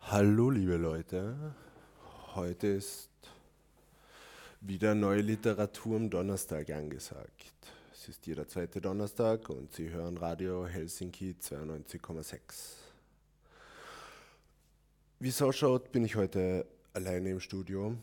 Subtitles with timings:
[0.00, 1.54] Hallo, liebe Leute.
[2.34, 3.10] Heute ist
[4.60, 7.54] wieder neue Literatur am Donnerstag angesagt.
[7.92, 12.74] Es ist jeder zweite Donnerstag und Sie hören Radio Helsinki 92,6.
[15.18, 17.96] Wie es ausschaut, bin ich heute alleine im Studio.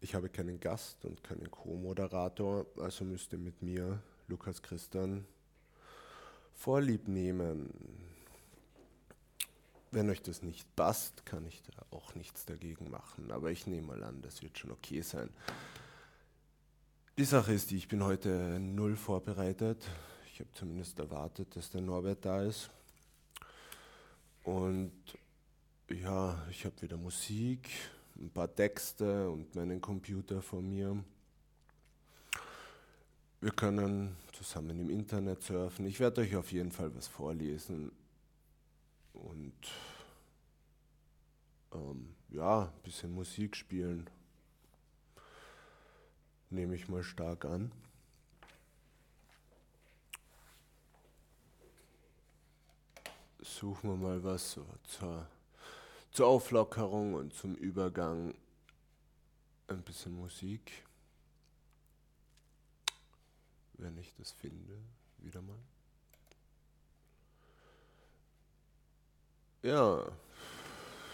[0.00, 5.26] Ich habe keinen Gast und keinen Co-Moderator, also müsste mit mir Lukas Christian
[6.56, 7.70] Vorlieb nehmen.
[9.90, 13.88] Wenn euch das nicht passt, kann ich da auch nichts dagegen machen, aber ich nehme
[13.88, 15.30] mal an, das wird schon okay sein.
[17.18, 19.86] Die Sache ist die, ich bin heute null vorbereitet.
[20.32, 22.68] Ich habe zumindest erwartet, dass der Norbert da ist.
[24.44, 24.92] Und
[25.88, 27.70] ja, ich habe wieder Musik,
[28.18, 31.02] ein paar Texte und meinen Computer vor mir.
[33.40, 35.86] Wir können zusammen im Internet surfen.
[35.86, 37.90] Ich werde euch auf jeden Fall was vorlesen
[39.12, 39.54] und
[41.72, 44.08] ähm, ja, ein bisschen Musik spielen.
[46.50, 47.72] Nehme ich mal stark an.
[53.40, 55.26] Suchen wir mal was so zur
[56.16, 58.32] zur Auflockerung und zum Übergang
[59.68, 60.72] ein bisschen Musik,
[63.78, 64.76] wenn ich das finde,
[65.18, 65.58] wieder mal.
[69.62, 70.00] Ja,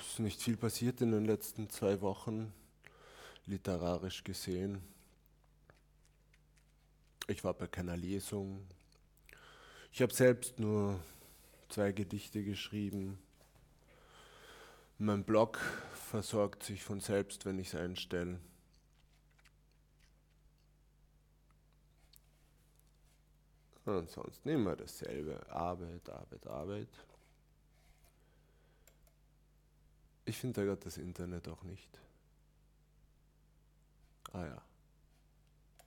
[0.00, 2.52] es ist nicht viel passiert in den letzten zwei Wochen,
[3.46, 4.82] literarisch gesehen.
[7.28, 8.66] Ich war bei keiner Lesung.
[9.92, 11.00] Ich habe selbst nur
[11.68, 13.18] zwei Gedichte geschrieben.
[14.98, 15.58] Mein Blog
[15.94, 18.38] versorgt sich von selbst, wenn ich es einstelle.
[23.84, 25.44] Ansonsten immer dasselbe.
[25.50, 26.88] Arbeit, Arbeit, Arbeit.
[30.24, 31.88] Ich finde da gerade das Internet auch nicht.
[34.32, 34.62] Ah ja.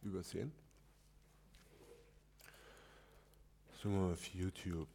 [0.02, 0.52] Übersehen.
[3.82, 4.90] So mal auf YouTube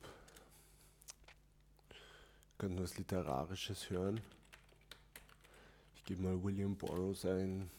[2.58, 4.20] könnten was Literarisches hören.
[5.96, 7.70] Ich gebe mal William Burroughs ein.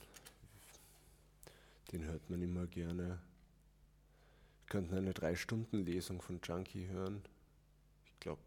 [1.91, 3.19] Den hört man immer gerne.
[4.71, 7.21] Könnten eine 3-Stunden-Lesung von Junkie hören.
[8.05, 8.41] Ich glaube,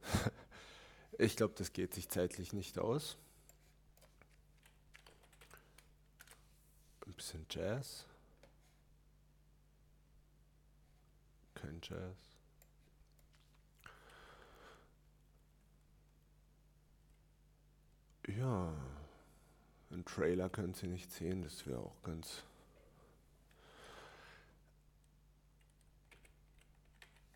[1.18, 3.18] ich glaube, das geht sich zeitlich nicht aus.
[7.06, 8.06] Ein bisschen Jazz.
[11.52, 12.16] Kein Jazz.
[18.28, 18.72] Ja,
[19.90, 22.44] ein Trailer können Sie nicht sehen, das wäre auch ganz...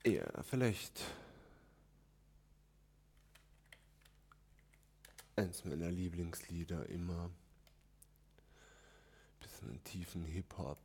[0.04, 1.02] Ja, vielleicht
[5.36, 7.30] eins meiner Lieblingslieder immer.
[9.40, 10.78] Bisschen tiefen Hip-Hop.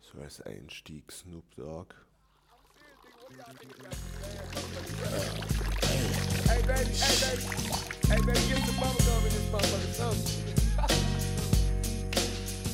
[0.00, 1.94] So als Einstieg Snoop Dogg.
[6.46, 7.46] Hey baby, hey baby,
[8.08, 10.52] hey baby, get some bubble in this motherfucker, something.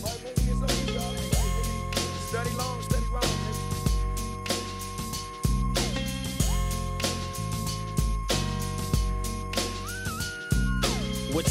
[0.03, 1.15] right, baby, get some y'all.
[2.28, 2.78] Study long,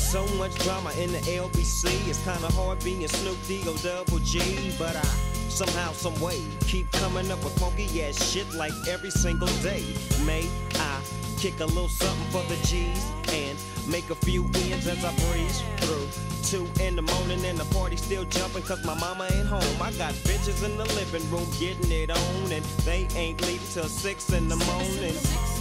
[0.08, 4.40] so much drama in the LBC, it's kinda hard being Snoop D-O double G,
[4.80, 5.04] but I
[5.50, 9.84] somehow, some way keep coming up with funky ass shit like every single day.
[10.26, 10.97] May I
[11.38, 13.56] Kick a little something for the G's and
[13.88, 16.08] make a few ends as I breeze through.
[16.42, 19.62] Two in the morning and the party still jumping cause my mama ain't home.
[19.80, 23.84] I got bitches in the living room getting it on and they ain't leaving till
[23.84, 25.14] six in the morning.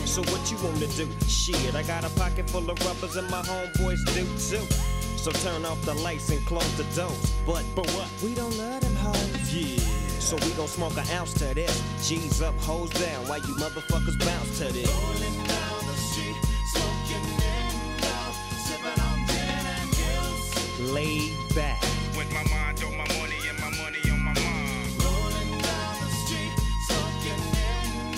[0.07, 1.09] So what you wanna do?
[1.29, 4.65] Shit, I got a pocket full of rubbers and my homeboys do too.
[5.19, 7.35] So turn off the lights and close the doors.
[7.45, 8.09] But, but what?
[8.25, 9.53] We don't let them hoes.
[9.53, 9.79] Yeah.
[10.21, 11.83] So we gon' smoke an ounce to this.
[12.09, 15.66] G's up, hoes down, Why you motherfuckers bounce to this.
[20.97, 21.83] Laid back.
[22.17, 24.89] With my mind on my money and my money on my mind.
[25.05, 26.55] Rolling down the street,
[26.89, 28.17] smoking in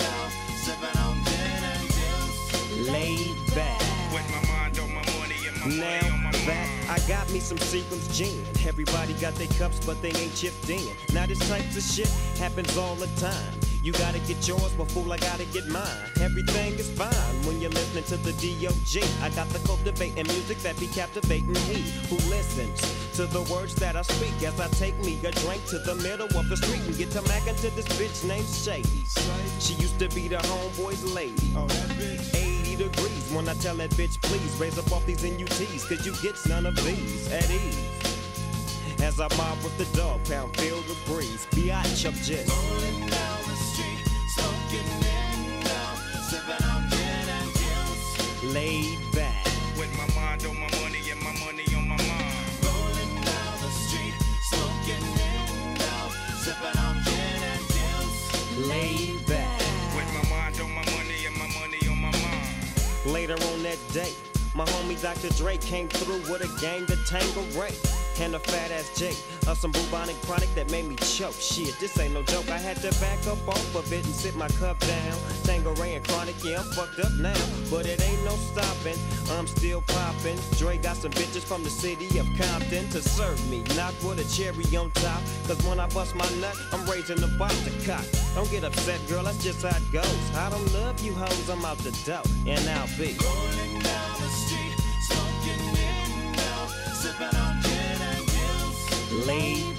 [0.63, 2.89] sipping on gin and juice.
[2.89, 3.81] Laid back.
[4.13, 6.89] With my mind on my money and my now, money on my that mind.
[6.89, 8.45] I got me some Seagram's gin.
[8.65, 10.87] Everybody got their cups, but they ain't chipped in.
[11.13, 13.68] Now this type of shit happens all the time.
[13.89, 15.81] You gotta get yours, fool, I gotta get mine.
[16.21, 17.09] Everything is fine
[17.43, 19.01] when you're listening to the D.O.G.
[19.23, 22.79] I got the cultivating music that be captivating he who listens
[23.15, 26.27] to the words that I speak as I take me a drink to the middle
[26.37, 29.05] of the street and get to mackin' to this bitch named Shady.
[29.59, 31.49] She used to be the homeboy's lady.
[32.37, 36.13] 80 degrees when I tell that bitch, please raise up off these NUTs, cause you
[36.21, 37.89] get none of these at ease.
[39.01, 41.47] As I mob with the dog pound, feel the breeze.
[41.55, 43.38] Biatch, I'm just
[63.05, 64.11] Later on that day,
[64.53, 65.29] my homie Dr.
[65.35, 67.73] Dre came through with a gang to Tango Ray.
[68.19, 69.13] And a fat ass J
[69.49, 71.33] of some bubonic chronic that made me choke.
[71.33, 72.49] Shit, this ain't no joke.
[72.49, 75.17] I had to back up off of it and sit my cup down.
[75.43, 77.33] Tango Ray and chronic, yeah, I'm fucked up now.
[77.71, 78.97] But it ain't no stopping.
[79.31, 80.37] I'm still popping.
[80.57, 83.63] Dre got some bitches from the city of Compton to serve me.
[83.75, 85.21] Not with a cherry on top.
[85.47, 88.05] Cause when I bust my nut, I'm raising the bar to cock.
[88.35, 90.35] Don't get upset, girl, that's just how it goes.
[90.35, 92.23] I don't love you hoes, I'm out the dough.
[92.45, 93.68] And I'll be.
[99.29, 99.78] late.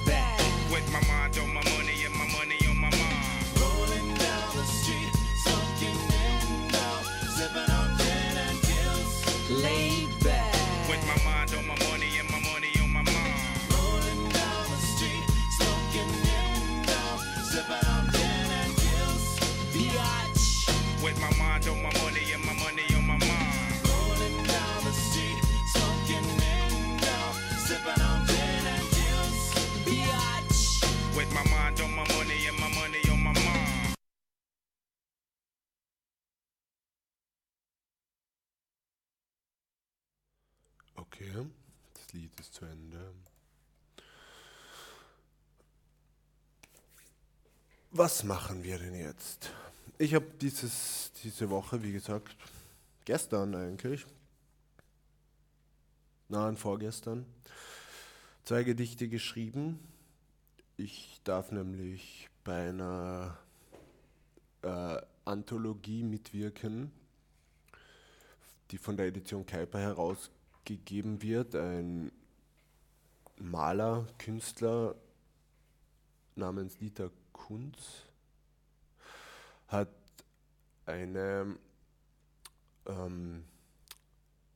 [48.02, 49.50] Was machen wir denn jetzt?
[49.98, 52.34] Ich habe dieses diese Woche, wie gesagt,
[53.04, 54.06] gestern eigentlich,
[56.30, 57.26] nein, vorgestern,
[58.42, 59.78] zwei Gedichte geschrieben.
[60.78, 63.36] Ich darf nämlich bei einer
[64.62, 66.90] äh, Anthologie mitwirken,
[68.70, 71.54] die von der Edition Kuiper herausgegeben wird.
[71.54, 72.10] Ein
[73.36, 74.94] Maler, Künstler
[76.34, 78.04] namens Dieter Kunz
[79.68, 79.88] hat
[80.86, 81.56] eine
[82.86, 83.44] ähm,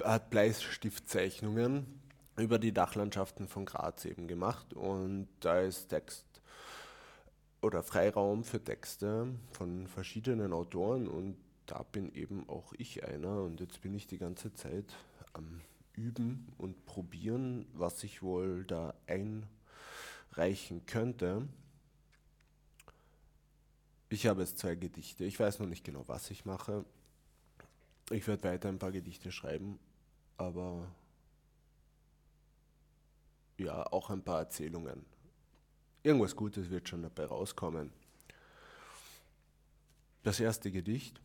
[0.02, 2.00] hat Bleistiftzeichnungen
[2.36, 6.26] über die Dachlandschaften von Graz eben gemacht und da ist Text
[7.62, 11.36] oder Freiraum für Texte von verschiedenen Autoren und
[11.66, 14.94] da bin eben auch ich einer und jetzt bin ich die ganze Zeit
[15.32, 15.60] am
[15.94, 21.48] Üben und probieren, was ich wohl da einreichen könnte.
[24.08, 25.24] Ich habe jetzt zwei Gedichte.
[25.24, 26.84] Ich weiß noch nicht genau, was ich mache.
[28.10, 29.78] Ich werde weiter ein paar Gedichte schreiben,
[30.36, 30.86] aber
[33.56, 35.04] ja, auch ein paar Erzählungen.
[36.02, 37.90] Irgendwas Gutes wird schon dabei rauskommen.
[40.22, 41.20] Das erste Gedicht.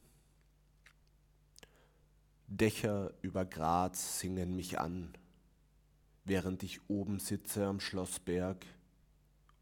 [2.47, 5.13] Dächer über Graz singen mich an,
[6.25, 8.65] während ich oben sitze am Schlossberg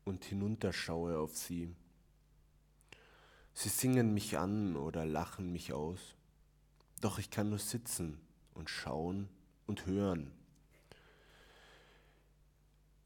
[0.06, 1.76] und hinunterschaue auf sie.
[3.60, 6.14] Sie singen mich an oder lachen mich aus,
[7.02, 8.20] doch ich kann nur sitzen
[8.54, 9.30] und schauen
[9.66, 10.30] und hören,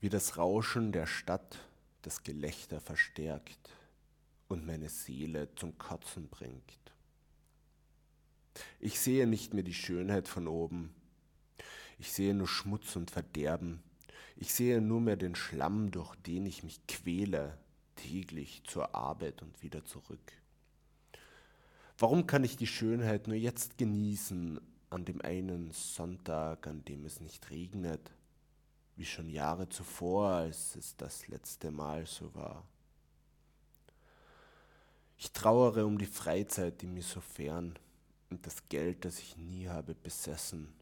[0.02, 1.58] wie das Rauschen der Stadt
[2.02, 3.70] das Gelächter verstärkt
[4.50, 6.92] und meine Seele zum Kotzen bringt.
[8.82, 10.94] Ich sehe nicht mehr die Schönheit von oben.
[11.98, 13.82] Ich sehe nur Schmutz und Verderben.
[14.36, 17.58] Ich sehe nur mehr den Schlamm, durch den ich mich quäle,
[17.96, 20.41] täglich zur Arbeit und wieder zurück.
[22.02, 27.20] Warum kann ich die Schönheit nur jetzt genießen, an dem einen Sonntag, an dem es
[27.20, 28.12] nicht regnet,
[28.96, 32.68] wie schon Jahre zuvor, als es das letzte Mal so war?
[35.20, 37.78] Ich trauere um die Freizeit, die mir so fern
[38.32, 40.74] und das Geld, das ich nie habe besessen.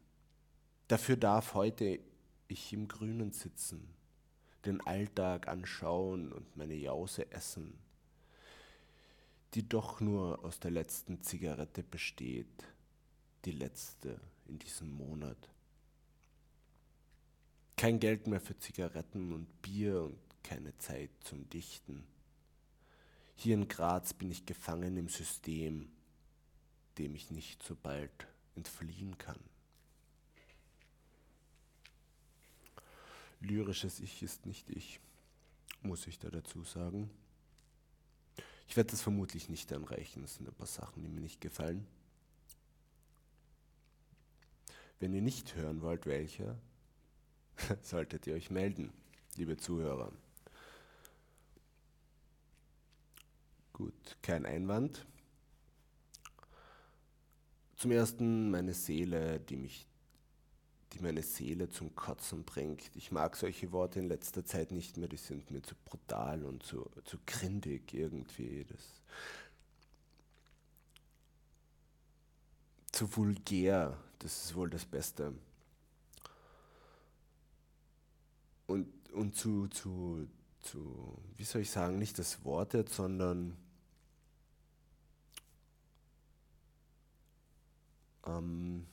[0.88, 2.00] Dafür darf heute
[2.48, 3.94] ich im Grünen sitzen,
[4.64, 7.78] den Alltag anschauen und meine Jause essen,
[9.54, 12.64] die doch nur aus der letzten Zigarette besteht,
[13.44, 15.48] die letzte in diesem Monat.
[17.76, 22.04] Kein Geld mehr für Zigaretten und Bier und keine Zeit zum Dichten.
[23.34, 25.90] Hier in Graz bin ich gefangen im System,
[26.98, 29.40] dem ich nicht so bald entfliehen kann.
[33.40, 35.00] Lyrisches Ich ist nicht ich,
[35.82, 37.08] muss ich da dazu sagen.
[38.70, 41.84] Ich werde das vermutlich nicht anreichen, es sind ein paar Sachen, die mir nicht gefallen.
[45.00, 46.56] Wenn ihr nicht hören wollt, welche,
[47.82, 48.92] solltet ihr euch melden,
[49.34, 50.12] liebe Zuhörer.
[53.72, 55.04] Gut, kein Einwand.
[57.74, 59.88] Zum ersten meine Seele, die mich,
[60.92, 62.90] die meine Seele zum Kotzen bringt.
[62.94, 66.64] Ich mag solche Worte in letzter Zeit nicht mehr, die sind mir zu brutal und
[66.64, 68.64] zu, zu grindig irgendwie.
[68.68, 69.00] Das,
[72.92, 75.32] zu vulgär, das ist wohl das Beste.
[78.66, 80.28] Und, und zu, zu,
[80.60, 83.56] zu, wie soll ich sagen, nicht das Wort jetzt, sondern
[88.26, 88.86] ähm,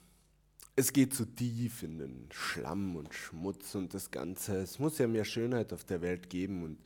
[0.77, 4.57] es geht zu tief in den Schlamm und Schmutz und das Ganze.
[4.57, 6.77] Es muss ja mehr Schönheit auf der Welt geben und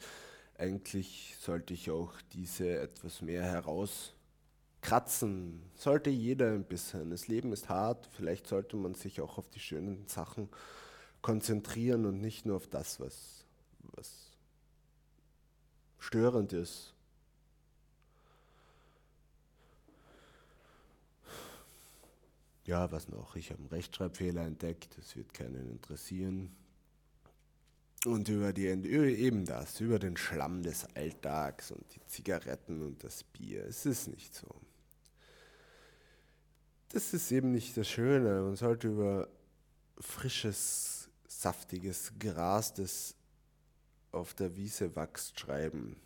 [0.57, 5.61] eigentlich sollte ich auch diese etwas mehr herauskratzen.
[5.75, 7.09] Sollte jeder ein bisschen.
[7.09, 10.47] Das Leben ist hart, vielleicht sollte man sich auch auf die schönen Sachen
[11.21, 13.43] konzentrieren und nicht nur auf das, was,
[13.97, 14.31] was
[15.99, 16.93] störend ist.
[22.71, 23.35] Ja, was noch?
[23.35, 26.55] Ich habe einen Rechtschreibfehler entdeckt, das wird keinen interessieren.
[28.05, 33.25] Und über die, eben das, über den Schlamm des Alltags und die Zigaretten und das
[33.25, 33.65] Bier.
[33.65, 34.47] Es ist nicht so.
[36.93, 38.41] Das ist eben nicht das Schöne.
[38.41, 39.27] Man sollte über
[39.99, 43.15] frisches, saftiges Gras, das
[44.13, 45.97] auf der Wiese wächst, schreiben.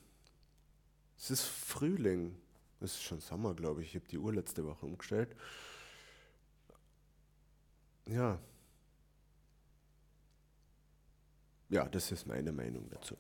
[1.15, 2.35] Es ist Frühling.
[2.79, 3.89] Es ist schon Sommer, glaube ich.
[3.89, 5.35] Ich habe die Uhr letzte Woche umgestellt
[8.07, 8.39] ja.
[11.69, 13.17] Ja, das ist meine Meinung dazu.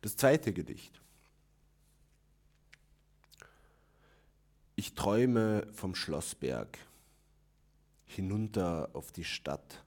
[0.00, 1.00] Das zweite Gedicht.
[4.76, 6.78] Ich träume vom Schlossberg
[8.06, 9.84] hinunter auf die Stadt.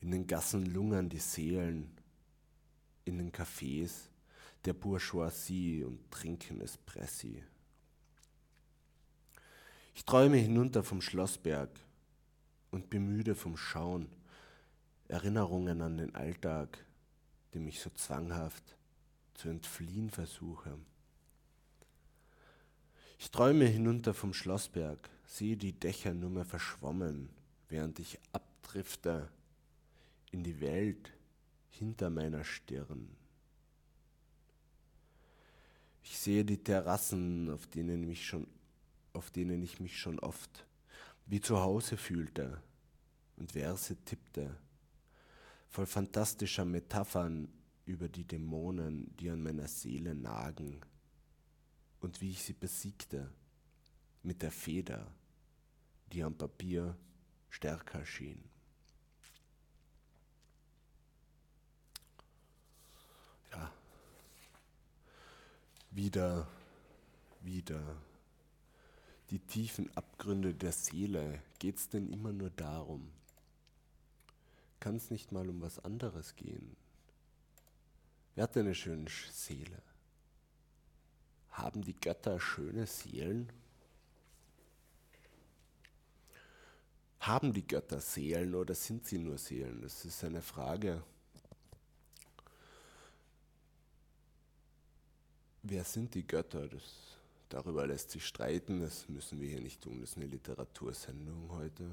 [0.00, 1.94] In den Gassen lungern die Seelen,
[3.04, 4.08] in den Cafés
[4.64, 7.44] der Bourgeoisie und trinken Espressi.
[9.94, 11.68] Ich träume hinunter vom Schlossberg
[12.72, 14.08] und bin müde vom Schauen,
[15.06, 16.84] Erinnerungen an den Alltag,
[17.54, 18.76] dem ich so zwanghaft
[19.34, 20.76] zu entfliehen versuche.
[23.18, 27.28] Ich träume hinunter vom Schlossberg, sehe die Dächer nur mehr verschwommen,
[27.68, 29.28] während ich abdrifte
[30.32, 31.12] in die Welt
[31.70, 33.08] hinter meiner Stirn.
[36.02, 38.46] Ich sehe die Terrassen, auf denen, mich schon,
[39.12, 40.64] auf denen ich mich schon oft
[41.26, 42.62] wie zu Hause fühlte
[43.36, 44.56] und Verse tippte,
[45.68, 47.48] voll fantastischer Metaphern
[47.86, 50.80] über die Dämonen, die an meiner Seele nagen
[52.00, 53.32] und wie ich sie besiegte
[54.22, 55.06] mit der Feder,
[56.12, 56.96] die am Papier
[57.48, 58.42] stärker schien.
[63.50, 63.72] Ja,
[65.90, 66.48] wieder,
[67.40, 67.96] wieder
[69.30, 73.10] die tiefen Abgründe der Seele, geht es denn immer nur darum?
[74.80, 76.76] Kann es nicht mal um was anderes gehen?
[78.34, 79.82] Wer hat eine schöne Seele?
[81.50, 83.50] Haben die Götter schöne Seelen?
[87.20, 89.80] Haben die Götter Seelen oder sind sie nur Seelen?
[89.82, 91.04] Das ist eine Frage.
[95.62, 96.66] Wer sind die Götter?
[96.66, 97.11] Das
[97.52, 101.86] Darüber lässt sich streiten, das müssen wir hier nicht tun, das ist eine Literatursendung heute.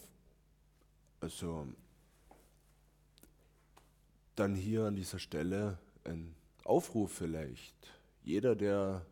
[1.20, 1.68] Also
[4.34, 7.74] dann hier an dieser Stelle ein Aufruf vielleicht.
[8.22, 9.04] Jeder, der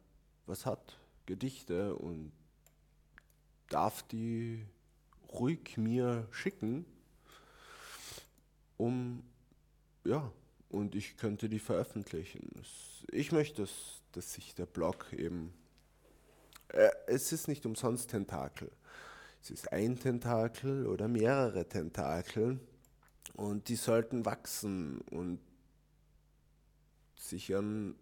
[0.46, 2.32] was hat, Gedichte und
[3.68, 4.66] darf die
[5.32, 6.84] ruhig mir schicken,
[8.76, 9.22] um,
[10.04, 10.30] ja,
[10.68, 12.50] und ich könnte die veröffentlichen.
[13.10, 15.52] Ich möchte, dass, dass sich der Blog eben,
[16.68, 18.70] äh, es ist nicht umsonst Tentakel.
[19.42, 22.60] Es ist ein Tentakel oder mehrere Tentakel
[23.34, 25.40] und die sollten wachsen und
[27.28, 27.94] sich an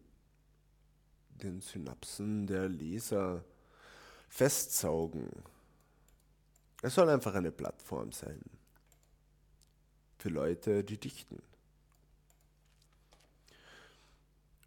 [1.42, 3.44] den Synapsen der Leser
[4.28, 5.28] festsaugen.
[6.82, 8.40] Es soll einfach eine Plattform sein
[10.18, 11.42] für Leute, die dichten.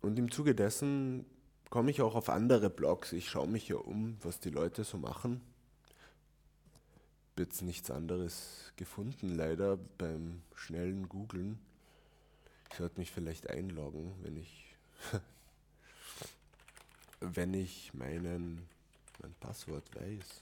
[0.02, 1.26] Und im Zuge dessen
[1.70, 3.14] komme ich auch auf andere Blogs.
[3.14, 5.42] Ich schaue mich ja um, was die Leute so machen.
[7.38, 11.60] Jetzt nichts anderes gefunden, leider beim schnellen Googlen.
[12.74, 14.76] Ich sollte mich vielleicht einloggen, wenn ich,
[17.20, 18.68] wenn ich meinen,
[19.22, 20.42] mein Passwort weiß.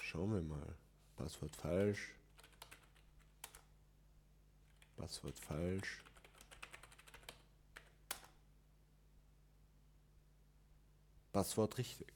[0.00, 0.74] Schauen wir mal.
[1.16, 2.14] Passwort falsch.
[4.96, 6.02] Passwort falsch.
[11.32, 12.06] Passwort richtig.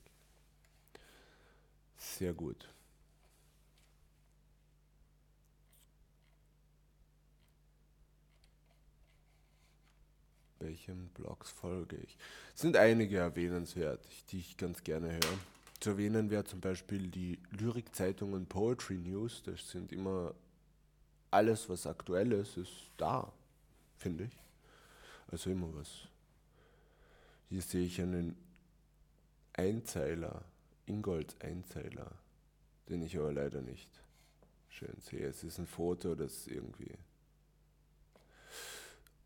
[1.98, 2.70] Sehr gut.
[10.60, 12.16] Welchen Blogs folge ich?
[12.54, 15.38] Es sind einige erwähnenswert, die ich ganz gerne höre.
[15.80, 19.42] Zu erwähnen wäre zum Beispiel die Lyrikzeitung und Poetry News.
[19.44, 20.34] Das sind immer
[21.30, 23.32] alles, was aktuell ist, ist da,
[23.96, 24.36] finde ich.
[25.30, 26.08] Also immer was.
[27.48, 28.36] Hier sehe ich einen
[29.52, 30.42] Einzeiler,
[30.86, 32.10] Ingolds Einzeiler,
[32.88, 33.88] den ich aber leider nicht
[34.68, 35.26] schön sehe.
[35.26, 36.92] Es ist ein Foto, das irgendwie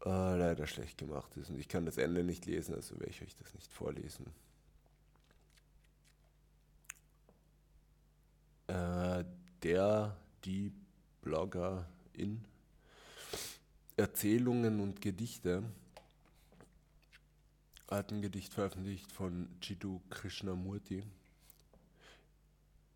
[0.04, 3.22] äh, leider schlecht gemacht ist und ich kann das Ende nicht lesen, also werde ich
[3.22, 4.26] euch das nicht vorlesen.
[8.66, 9.24] Äh,
[9.62, 10.72] der, die
[11.22, 12.44] Bloggerin,
[13.96, 15.62] Erzählungen und Gedichte
[17.88, 21.04] hat ein Gedicht veröffentlicht von Jiddu Krishnamurti.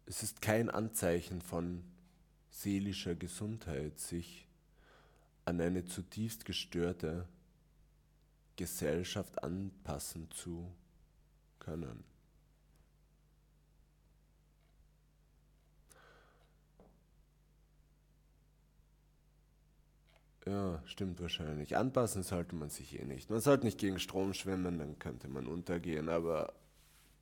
[0.07, 1.85] Es ist kein Anzeichen von
[2.51, 4.46] seelischer Gesundheit, sich
[5.47, 7.27] an eine zutiefst gestörte
[8.57, 10.71] Gesellschaft anpassen zu
[11.59, 12.05] können.
[20.47, 21.77] Ja, stimmt wahrscheinlich.
[21.77, 23.31] Anpassen sollte man sich eh nicht.
[23.31, 26.55] Man sollte nicht gegen Strom schwimmen, dann könnte man untergehen, aber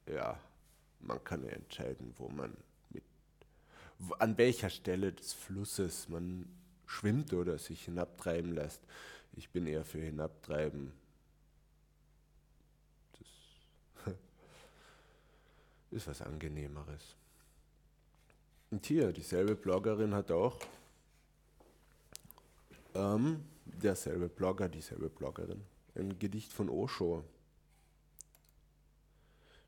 [0.06, 0.38] ja,
[1.00, 2.54] man kann ja entscheiden, wo man
[2.90, 3.02] mit,
[4.18, 6.46] an welcher Stelle des Flusses man
[6.86, 8.82] schwimmt oder sich hinabtreiben lässt.
[9.36, 10.92] Ich bin eher für hinabtreiben.
[14.00, 14.14] Das
[15.90, 17.16] ist was angenehmeres.
[18.70, 20.58] Und hier, dieselbe Bloggerin hat auch
[22.94, 25.62] ähm, derselbe Blogger, dieselbe Bloggerin.
[25.94, 27.24] Ein Gedicht von Osho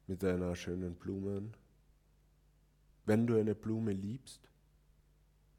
[0.06, 1.50] mit einer schönen Blume.
[3.04, 4.40] Wenn du eine Blume liebst,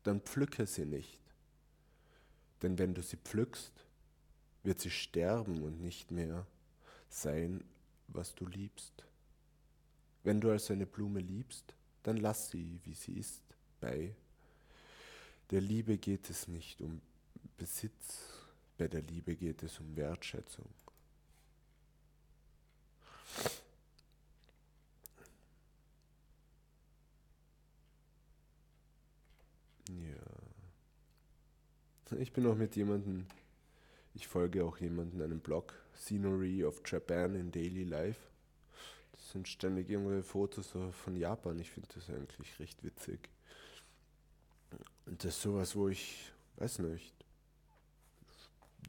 [0.03, 1.21] dann pflücke sie nicht.
[2.61, 3.71] Denn wenn du sie pflückst,
[4.63, 6.45] wird sie sterben und nicht mehr
[7.09, 7.63] sein,
[8.07, 9.05] was du liebst.
[10.23, 13.41] Wenn du also eine Blume liebst, dann lass sie, wie sie ist,
[13.79, 14.15] bei.
[15.51, 17.01] Der Liebe geht es nicht um
[17.57, 18.33] Besitz.
[18.77, 20.67] Bei der Liebe geht es um Wertschätzung.
[32.19, 33.25] Ich bin auch mit jemandem,
[34.13, 38.19] ich folge auch jemandem einem Blog, Scenery of Japan in Daily Life.
[39.11, 41.59] Das sind ständig irgendwelche Fotos von Japan.
[41.59, 43.29] Ich finde das eigentlich recht witzig.
[45.05, 47.13] Und das ist sowas, wo ich, weiß nicht,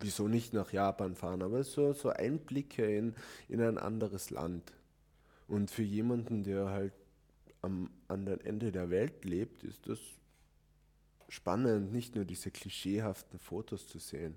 [0.00, 3.14] wieso nicht nach Japan fahren, aber so, so Einblicke in,
[3.48, 4.72] in ein anderes Land.
[5.48, 6.92] Und für jemanden, der halt
[7.62, 9.98] am anderen Ende der Welt lebt, ist das
[11.28, 14.36] spannend, nicht nur diese klischeehaften Fotos zu sehen.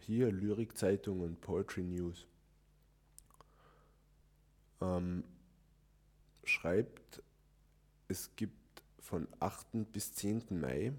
[0.00, 2.26] Hier Lyrikzeitung und Poetry News.
[4.80, 5.24] Ähm,
[6.44, 7.22] schreibt,
[8.08, 9.92] es gibt von 8.
[9.92, 10.44] bis 10.
[10.60, 10.92] Mai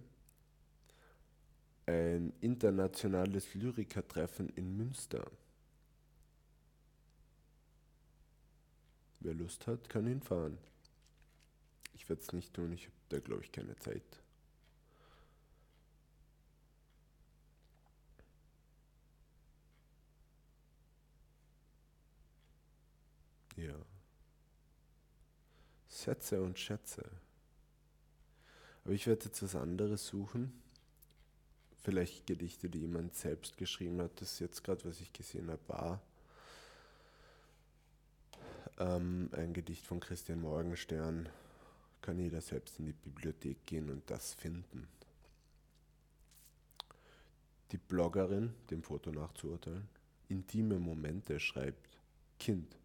[1.86, 5.26] ein internationales Lyrikertreffen in Münster.
[9.22, 10.58] Wer Lust hat, kann hinfahren.
[11.98, 14.04] Ich werde es nicht tun, ich habe da glaube ich keine Zeit.
[23.58, 23.74] Ja.
[25.88, 27.04] Sätze und Schätze.
[28.86, 30.62] Aber ich werde jetzt was anderes suchen.
[31.82, 34.22] Vielleicht Gedichte, die jemand selbst geschrieben hat.
[34.22, 36.02] Das jetzt gerade, was ich gesehen habe, war
[38.78, 41.28] ähm, ein Gedicht von Christian Morgenstern.
[42.08, 44.88] Kann jeder selbst in die Bibliothek gehen und das finden.
[47.74, 49.90] Die Bloggerin, dem Foto nachzuurteilen,
[50.30, 52.00] intime Momente schreibt,
[52.40, 52.78] Kind,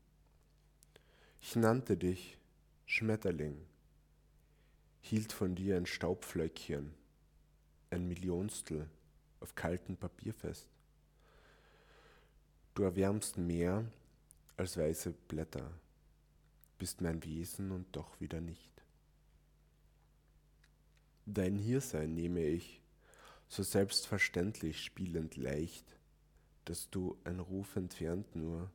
[1.40, 2.36] ich nannte dich
[2.84, 3.64] Schmetterling,
[5.02, 6.92] hielt von dir ein Staubflöckchen,
[7.90, 8.88] ein Millionstel
[9.38, 10.66] auf kaltem Papier fest.
[12.74, 13.84] Du erwärmst mehr
[14.56, 15.70] als weiße Blätter,
[16.76, 18.71] bist mein Wesen und doch wieder nicht.
[21.26, 22.80] Dein Hiersein nehme ich
[23.48, 25.84] so selbstverständlich spielend leicht,
[26.64, 28.70] dass du ein Ruf entfernt nur,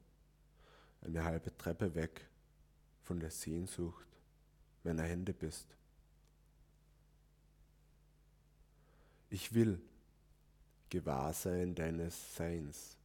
[1.02, 2.28] eine halbe Treppe weg
[3.02, 4.08] von der Sehnsucht
[4.84, 5.68] meiner Hände bist.
[9.30, 9.82] Ich will
[10.90, 12.98] Gewahrsein deines Seins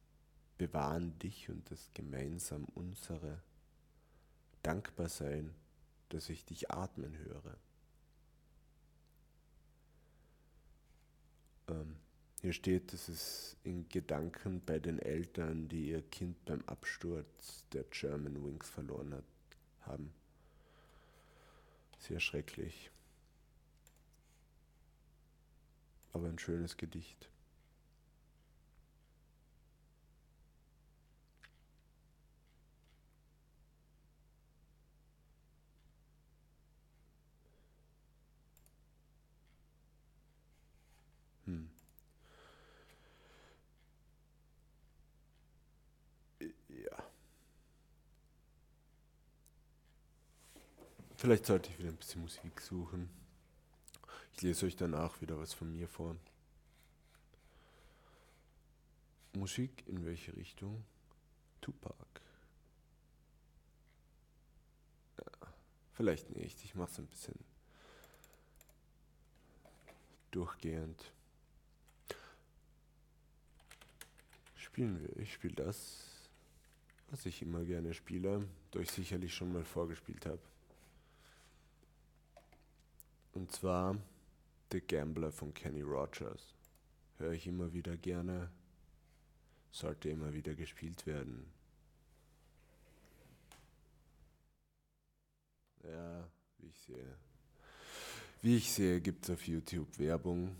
[0.57, 3.41] bewahren dich und das gemeinsam unsere,
[4.61, 5.53] dankbar sein,
[6.09, 7.57] dass ich dich atmen höre.
[11.67, 11.95] Ähm,
[12.41, 17.85] hier steht, dass es in Gedanken bei den Eltern, die ihr Kind beim Absturz der
[17.85, 19.23] German Wings verloren hat,
[19.81, 20.13] haben.
[21.99, 22.91] Sehr schrecklich.
[26.11, 27.29] Aber ein schönes Gedicht.
[41.45, 41.69] Hm.
[46.69, 47.03] Ja.
[51.23, 53.09] Vielleicht sollte ich wieder ein bisschen Musik suchen.
[54.33, 56.17] Ich lese euch danach wieder was von mir vor.
[59.31, 60.83] Musik in welche Richtung?
[61.61, 61.95] Tupac.
[65.17, 65.47] Ja,
[65.93, 66.61] vielleicht nicht.
[66.65, 67.39] Ich mache es ein bisschen
[70.31, 71.13] durchgehend.
[74.57, 75.15] Spielen wir.
[75.23, 76.03] Ich spiele das,
[77.11, 80.41] was ich immer gerne spiele, das ich sicherlich schon mal vorgespielt habe.
[83.33, 83.97] Und zwar
[84.71, 86.53] The Gambler von Kenny Rogers.
[87.17, 88.49] Höre ich immer wieder gerne.
[89.71, 91.51] Sollte immer wieder gespielt werden.
[95.83, 96.27] Ja,
[96.59, 97.17] wie ich sehe.
[98.41, 100.55] Wie ich sehe, gibt es auf YouTube Werbung.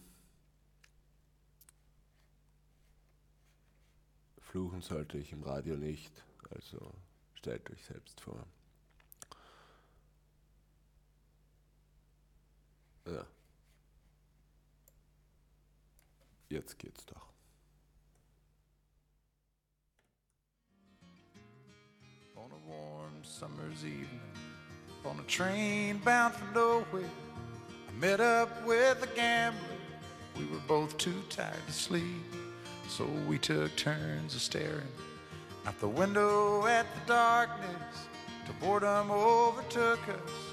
[4.39, 6.93] Fluchen sollte ich im Radio nicht, also
[7.33, 8.45] stellt euch selbst vor.
[13.05, 13.25] Ja.
[16.49, 17.27] Jetzt geht's doch.
[22.35, 24.21] On a warm summer's evening,
[25.05, 27.09] on a train bound for nowhere,
[27.89, 29.59] I met up with a gambler.
[30.37, 32.23] We were both too tired to sleep,
[32.87, 34.91] so we took turns of staring
[35.65, 38.07] out the window at the darkness
[38.45, 40.52] till boredom overtook us.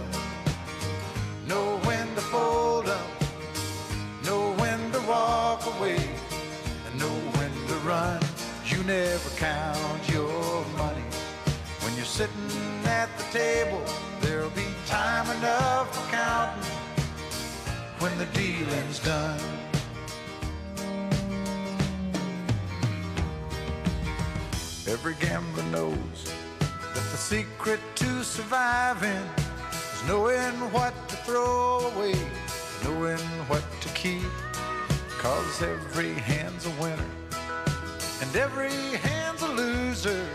[9.37, 11.03] count your money.
[11.81, 12.33] When you're sitting
[12.85, 13.83] at the table,
[14.21, 16.63] there'll be time enough for counting
[17.99, 19.39] when the dealing's done.
[24.87, 29.29] Every gambler knows that the secret to surviving
[29.71, 32.15] is knowing what to throw away,
[32.83, 34.31] knowing what to keep.
[35.19, 37.30] Cause every hand's a winner
[38.21, 40.25] and every hand's a loser.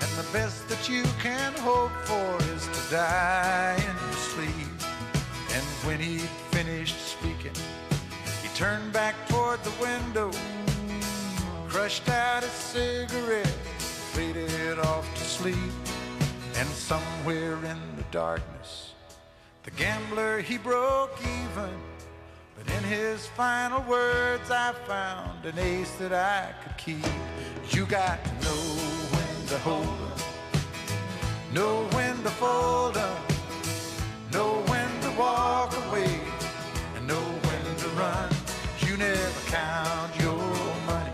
[0.00, 4.76] And the best that you can hope for is to die in your sleep.
[5.54, 6.18] And when he
[6.50, 7.54] finished speaking,
[8.42, 10.30] he turned back toward the window,
[11.68, 13.46] crushed out a cigarette,
[14.12, 15.72] faded off to sleep.
[16.56, 18.92] And somewhere in the darkness,
[19.62, 21.95] the gambler he broke even.
[22.56, 27.06] But in his final words, I found an ace that I could keep.
[27.70, 28.62] You got to know
[29.14, 33.16] when to hold 'em, know when to fold 'em,
[34.32, 36.20] know when to walk away,
[36.96, 38.30] and know when to run.
[38.86, 40.38] You never count your
[40.86, 41.12] money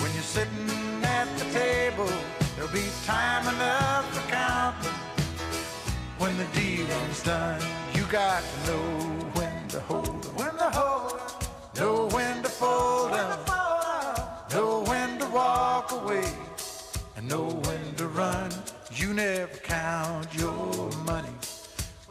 [0.00, 2.12] when you're sitting at the table.
[2.54, 4.98] There'll be time enough for counting
[6.18, 7.60] when the dealing's done.
[7.94, 8.86] You got to know
[9.34, 10.36] when to hold 'em,
[16.02, 16.24] away,
[17.16, 18.50] and know when to run.
[18.94, 21.34] You never count your money.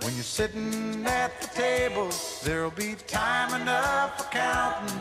[0.01, 2.09] When you're sitting at the table,
[2.43, 4.99] there'll be time enough for counting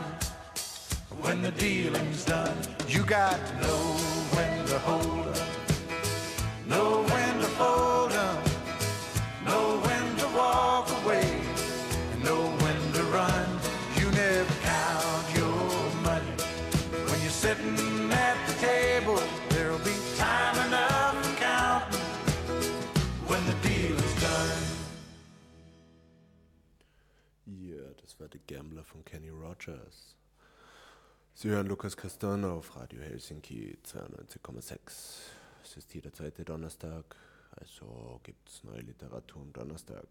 [1.21, 2.57] when the dealing's done.
[2.89, 3.83] You got to know
[4.35, 5.49] when to hold 'em,
[6.69, 7.10] know
[28.51, 30.17] Gambler von Kenny Rogers.
[31.35, 34.75] Sie hören Lukas Kastan auf Radio Helsinki 92,6.
[35.63, 37.15] Es ist jeder zweite Donnerstag,
[37.53, 40.05] also gibt es neue Literatur am Donnerstag.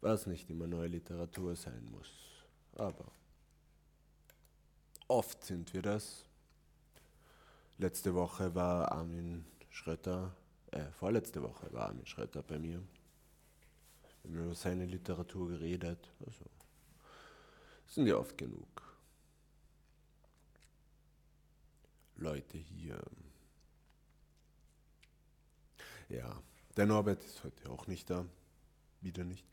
[0.00, 2.10] Was nicht immer neue Literatur sein muss,
[2.74, 3.12] aber
[5.06, 6.24] oft sind wir das.
[7.78, 10.34] Letzte Woche war Armin Schröter,
[10.72, 12.82] äh, vorletzte Woche war Armin Schröter bei mir.
[14.24, 16.10] Wir haben über seine Literatur geredet.
[16.26, 16.44] Also,
[17.90, 18.66] sind ja oft genug
[22.16, 23.00] Leute hier.
[26.08, 26.42] Ja,
[26.76, 28.24] der Norbert ist heute auch nicht da.
[29.00, 29.46] Wieder nicht.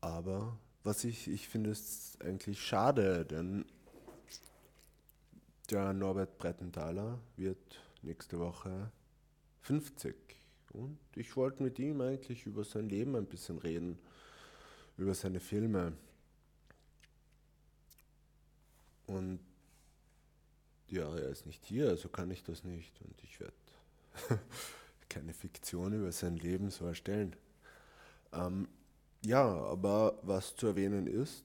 [0.00, 3.64] Aber was ich, ich finde es eigentlich schade, denn
[5.70, 8.90] der Norbert Brettenthaler wird nächste Woche
[9.62, 10.14] 50.
[10.72, 13.98] Und ich wollte mit ihm eigentlich über sein Leben ein bisschen reden,
[14.96, 15.92] über seine Filme.
[19.06, 19.40] Und
[20.88, 23.00] ja, er ist nicht hier, also kann ich das nicht.
[23.00, 23.54] Und ich werde
[25.08, 27.34] keine Fiktion über sein Leben so erstellen.
[28.32, 28.68] Ähm,
[29.24, 31.44] ja, aber was zu erwähnen ist,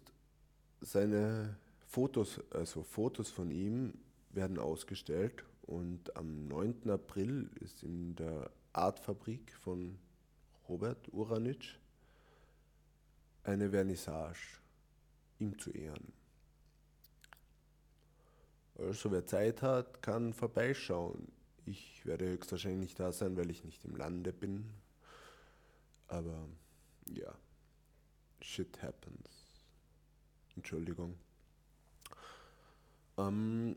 [0.81, 3.93] seine Fotos, also Fotos von ihm
[4.31, 6.89] werden ausgestellt und am 9.
[6.89, 9.97] April ist in der Artfabrik von
[10.67, 11.77] Robert Uranitsch
[13.43, 14.59] eine Vernissage
[15.39, 16.18] ihm zu ehren.
[18.79, 21.27] Also wer Zeit hat, kann vorbeischauen.
[21.65, 24.73] Ich werde höchstwahrscheinlich nicht da sein, weil ich nicht im Lande bin.
[26.07, 26.47] Aber
[27.07, 27.33] ja,
[28.41, 29.27] shit happens.
[30.55, 31.17] Entschuldigung.
[33.17, 33.75] Ähm,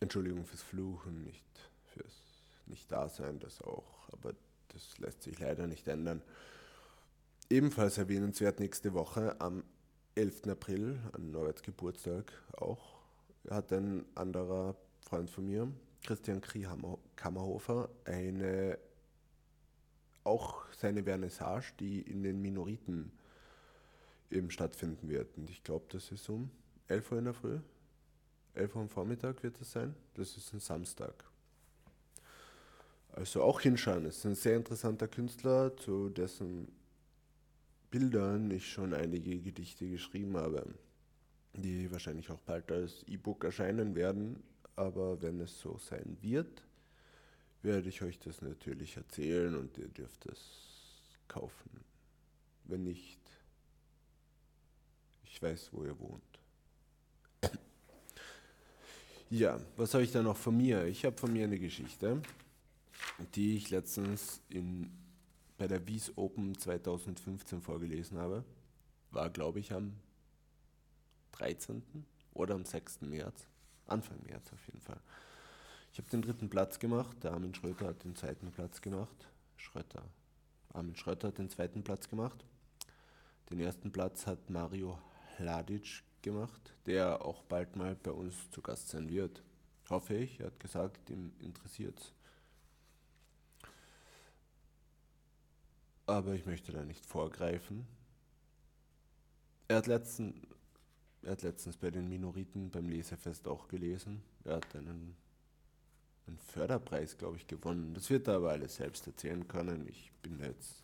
[0.00, 1.44] Entschuldigung fürs Fluchen, nicht
[1.92, 2.14] fürs
[2.66, 4.34] Nicht-Dasein, das auch, aber
[4.68, 6.22] das lässt sich leider nicht ändern.
[7.48, 9.64] Ebenfalls erwähnenswert nächste Woche am
[10.20, 10.48] 11.
[10.50, 12.98] April, an Norberts Geburtstag auch,
[13.48, 15.72] hat ein anderer Freund von mir,
[16.04, 16.42] Christian
[17.16, 18.78] Kammerhofer, eine,
[20.22, 23.12] auch seine Vernissage, die in den Minoriten
[24.30, 25.38] eben stattfinden wird.
[25.38, 26.50] Und ich glaube, das ist um
[26.88, 27.58] 11 Uhr in der Früh.
[28.52, 29.96] 11 Uhr am Vormittag wird es sein.
[30.12, 31.14] Das ist ein Samstag.
[33.12, 34.04] Also auch hinschauen.
[34.04, 36.68] Es ist ein sehr interessanter Künstler, zu dessen
[37.90, 40.64] Bildern ich schon einige Gedichte geschrieben habe,
[41.54, 44.42] die wahrscheinlich auch bald als E-Book erscheinen werden.
[44.76, 46.62] Aber wenn es so sein wird,
[47.62, 50.38] werde ich euch das natürlich erzählen und ihr dürft es
[51.28, 51.70] kaufen.
[52.64, 53.20] Wenn nicht,
[55.24, 56.22] ich weiß, wo ihr wohnt.
[59.30, 60.86] Ja, was habe ich da noch von mir?
[60.86, 62.20] Ich habe von mir eine Geschichte,
[63.36, 64.90] die ich letztens in,
[65.60, 68.44] bei der Wies Open 2015 vorgelesen habe.
[69.10, 69.92] War, glaube ich, am
[71.32, 71.82] 13.
[72.32, 73.02] oder am 6.
[73.02, 73.46] März.
[73.86, 75.02] Anfang März auf jeden Fall.
[75.92, 79.28] Ich habe den dritten Platz gemacht, der Armin Schröter hat den zweiten Platz gemacht.
[79.58, 80.02] Schröter.
[80.72, 82.42] Armin Schröter hat den zweiten Platz gemacht.
[83.50, 84.98] Den ersten Platz hat Mario
[85.36, 89.42] Hladic gemacht, der auch bald mal bei uns zu Gast sein wird.
[89.90, 90.40] Hoffe ich.
[90.40, 92.14] Er hat gesagt, ihm interessiert
[96.10, 97.86] Aber ich möchte da nicht vorgreifen.
[99.68, 100.44] Er hat, letzten,
[101.22, 104.20] er hat letztens bei den Minoriten beim Lesefest auch gelesen.
[104.42, 105.14] Er hat einen,
[106.26, 107.94] einen Förderpreis, glaube ich, gewonnen.
[107.94, 109.86] Das wird er aber alles selbst erzählen können.
[109.86, 110.82] Ich bin jetzt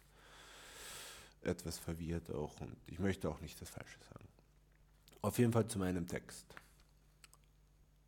[1.42, 4.28] etwas verwirrt auch und ich möchte auch nicht das Falsche sagen.
[5.22, 6.46] Auf jeden Fall zu meinem Text.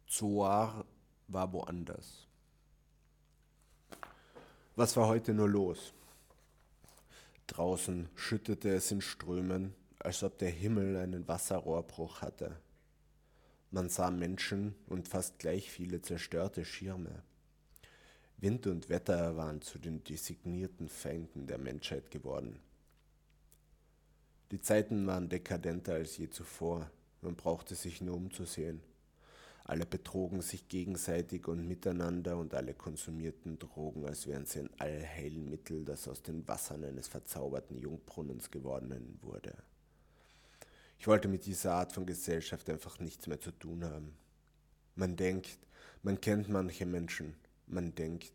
[0.06, 0.84] Zoar
[1.26, 2.28] war woanders.
[4.76, 5.92] Was war heute nur los?
[7.48, 12.56] Draußen schüttete es in Strömen, als ob der Himmel einen Wasserrohrbruch hatte.
[13.70, 17.22] Man sah Menschen und fast gleich viele zerstörte Schirme.
[18.36, 22.60] Wind und Wetter waren zu den designierten Feinden der Menschheit geworden.
[24.50, 26.90] Die Zeiten waren dekadenter als je zuvor,
[27.22, 28.80] man brauchte sich nur umzusehen.
[29.68, 35.84] Alle betrogen sich gegenseitig und miteinander und alle konsumierten Drogen, als wären sie ein Allheilmittel,
[35.84, 39.54] das aus den Wassern eines verzauberten Jungbrunnens geworden wurde.
[40.98, 44.16] Ich wollte mit dieser Art von Gesellschaft einfach nichts mehr zu tun haben.
[44.94, 45.58] Man denkt,
[46.02, 47.34] man kennt manche Menschen,
[47.66, 48.32] man denkt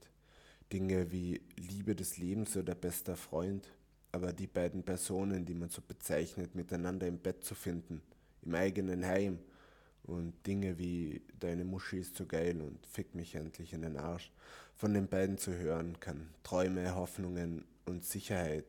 [0.72, 3.68] Dinge wie Liebe des Lebens oder bester Freund,
[4.12, 8.04] aber die beiden Personen, die man so bezeichnet, miteinander im Bett zu finden,
[8.44, 9.40] im eigenen Heim
[10.04, 14.32] und Dinge wie deine Muschi ist so geil und fick mich endlich in den Arsch,
[14.76, 18.66] von den beiden zu hören kann, Träume, Hoffnungen und Sicherheit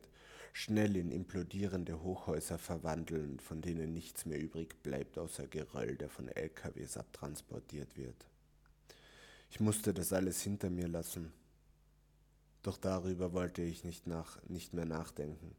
[0.53, 6.29] schnell in implodierende Hochhäuser verwandeln, von denen nichts mehr übrig bleibt außer Geröll, der von
[6.29, 8.25] LKWs abtransportiert wird.
[9.51, 11.33] Ich musste das alles hinter mir lassen
[12.65, 15.55] doch darüber wollte ich nicht, nach, nicht mehr nachdenken.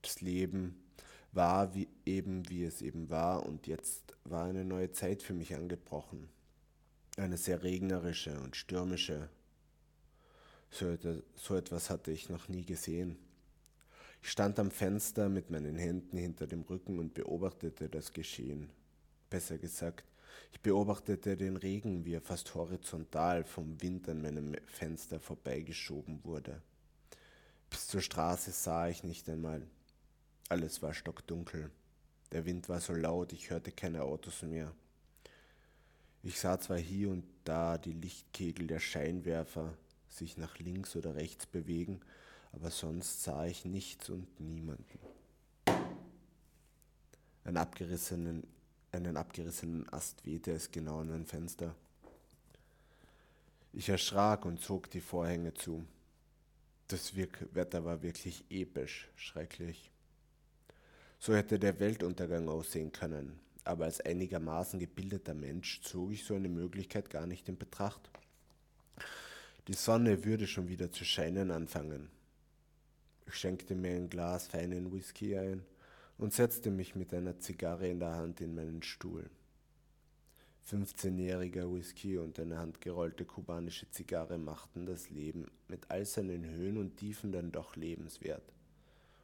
[0.00, 0.82] Das Leben
[1.32, 5.54] war wie, eben, wie es eben war, und jetzt war eine neue Zeit für mich
[5.54, 6.28] angebrochen.
[7.16, 9.28] Eine sehr regnerische und stürmische.
[10.70, 10.96] So,
[11.34, 13.18] so etwas hatte ich noch nie gesehen.
[14.22, 18.70] Ich stand am Fenster mit meinen Händen hinter dem Rücken und beobachtete das Geschehen.
[19.30, 20.04] Besser gesagt,
[20.52, 26.60] ich beobachtete den Regen, wie er fast horizontal vom Wind an meinem Fenster vorbeigeschoben wurde.
[27.70, 29.62] Bis zur Straße sah ich nicht einmal.
[30.50, 31.70] Alles war stockdunkel.
[32.32, 34.74] Der Wind war so laut, ich hörte keine Autos mehr.
[36.24, 39.72] Ich sah zwar hier und da die Lichtkegel der Scheinwerfer
[40.08, 42.00] sich nach links oder rechts bewegen,
[42.52, 44.98] aber sonst sah ich nichts und niemanden.
[47.44, 48.44] Ein abgerissenen
[48.92, 51.76] einen abgerissenen Ast wehte es genau an mein Fenster.
[53.72, 55.86] Ich erschrak und zog die Vorhänge zu.
[56.88, 59.92] Das Wetter war wirklich episch, schrecklich.
[61.22, 66.48] So hätte der Weltuntergang aussehen können, aber als einigermaßen gebildeter Mensch zog ich so eine
[66.48, 68.10] Möglichkeit gar nicht in Betracht.
[69.68, 72.08] Die Sonne würde schon wieder zu scheinen anfangen.
[73.26, 75.62] Ich schenkte mir ein Glas feinen Whisky ein
[76.16, 79.28] und setzte mich mit einer Zigarre in der Hand in meinen Stuhl.
[80.70, 86.96] 15-jähriger Whisky und eine handgerollte kubanische Zigarre machten das Leben mit all seinen Höhen und
[86.96, 88.54] Tiefen dann doch lebenswert.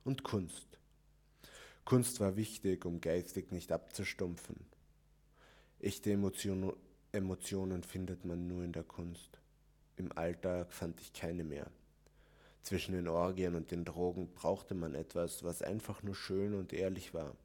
[0.04, 0.76] Und Kunst.
[1.86, 4.56] Kunst war wichtig, um geistig nicht abzustumpfen.
[5.78, 6.72] Echte Emotionen,
[7.12, 9.38] Emotionen findet man nur in der Kunst.
[9.96, 11.70] Im Alltag fand ich keine mehr.
[12.62, 17.14] Zwischen den Orgien und den Drogen brauchte man etwas, was einfach nur schön und ehrlich
[17.14, 17.36] war.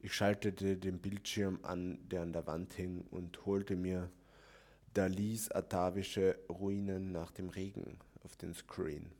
[0.00, 4.10] Ich schaltete den Bildschirm an, der an der Wand hing, und holte mir
[4.92, 9.10] Dalis atavische Ruinen nach dem Regen auf den Screen.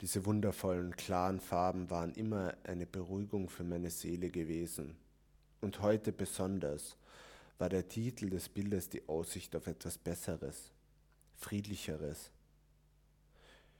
[0.00, 4.96] Diese wundervollen, klaren Farben waren immer eine Beruhigung für meine Seele gewesen.
[5.60, 6.96] Und heute besonders
[7.58, 10.72] war der Titel des Bildes die Aussicht auf etwas Besseres
[11.40, 12.30] friedlicheres.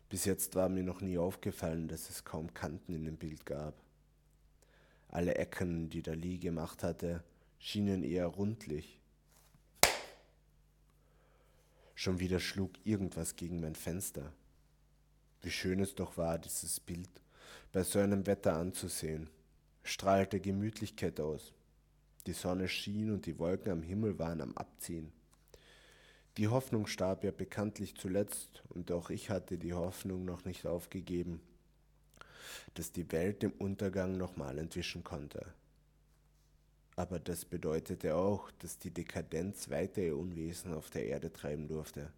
[0.08, 3.74] Bis jetzt war mir noch nie aufgefallen, dass es kaum Kanten in dem Bild gab.
[5.08, 7.22] Alle Ecken, die Dali gemacht hatte,
[7.58, 8.98] schienen eher rundlich.
[11.94, 14.32] Schon wieder schlug irgendwas gegen mein Fenster.
[15.42, 17.08] Wie schön es doch war, dieses Bild
[17.72, 19.30] bei so einem Wetter anzusehen,
[19.82, 21.52] strahlte Gemütlichkeit aus.
[22.26, 25.12] Die Sonne schien und die Wolken am Himmel waren am Abziehen.
[26.36, 31.40] Die Hoffnung starb ja bekanntlich zuletzt, und auch ich hatte die Hoffnung noch nicht aufgegeben,
[32.74, 35.54] dass die Welt dem Untergang nochmal entwischen konnte.
[36.96, 42.12] Aber das bedeutete auch, dass die Dekadenz weiter ihr Unwesen auf der Erde treiben durfte.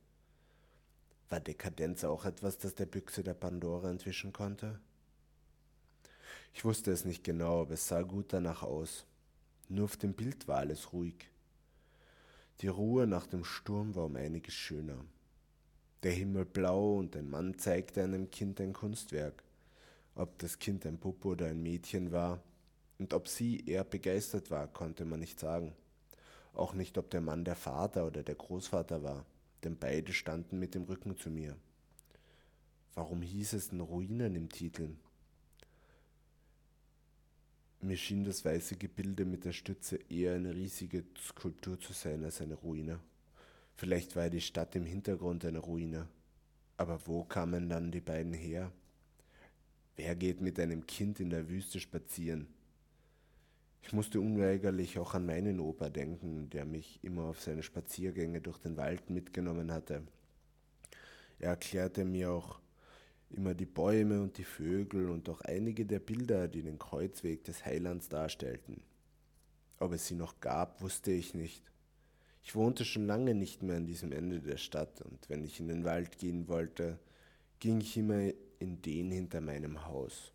[1.33, 4.79] War Dekadenz auch etwas, das der Büchse der Pandora entwischen konnte?
[6.53, 9.07] Ich wusste es nicht genau, aber es sah gut danach aus.
[9.71, 11.31] Nur auf dem Bild war alles ruhig.
[12.61, 15.07] Die Ruhe nach dem Sturm war um einiges schöner.
[16.03, 19.43] Der Himmel blau und ein Mann zeigte einem Kind ein Kunstwerk.
[20.15, 22.43] Ob das Kind ein Puppe oder ein Mädchen war
[22.99, 25.73] und ob sie eher begeistert war, konnte man nicht sagen.
[26.53, 29.25] Auch nicht, ob der Mann der Vater oder der Großvater war,
[29.65, 31.57] denn beide standen mit dem Rücken zu mir.
[32.95, 34.91] Warum hieß es denn Ruinen im Titel?
[37.81, 42.41] Mir schien das weiße Gebilde mit der Stütze eher eine riesige Skulptur zu sein als
[42.41, 43.01] eine Ruine.
[43.75, 46.09] Vielleicht war die Stadt im Hintergrund eine Ruine.
[46.77, 48.71] Aber wo kamen dann die beiden her?
[49.97, 52.47] Wer geht mit einem Kind in der Wüste spazieren?
[53.83, 58.59] Ich musste unweigerlich auch an meinen Opa denken, der mich immer auf seine Spaziergänge durch
[58.59, 60.03] den Wald mitgenommen hatte.
[61.39, 62.61] Er erklärte mir auch,
[63.33, 67.65] immer die Bäume und die Vögel und auch einige der Bilder, die den Kreuzweg des
[67.65, 68.83] Heilands darstellten.
[69.79, 71.63] Ob es sie noch gab, wusste ich nicht.
[72.45, 75.69] Ich wohnte schon lange nicht mehr an diesem Ende der Stadt, und wenn ich in
[75.69, 76.99] den Wald gehen wollte,
[77.59, 80.33] ging ich immer in den hinter meinem Haus.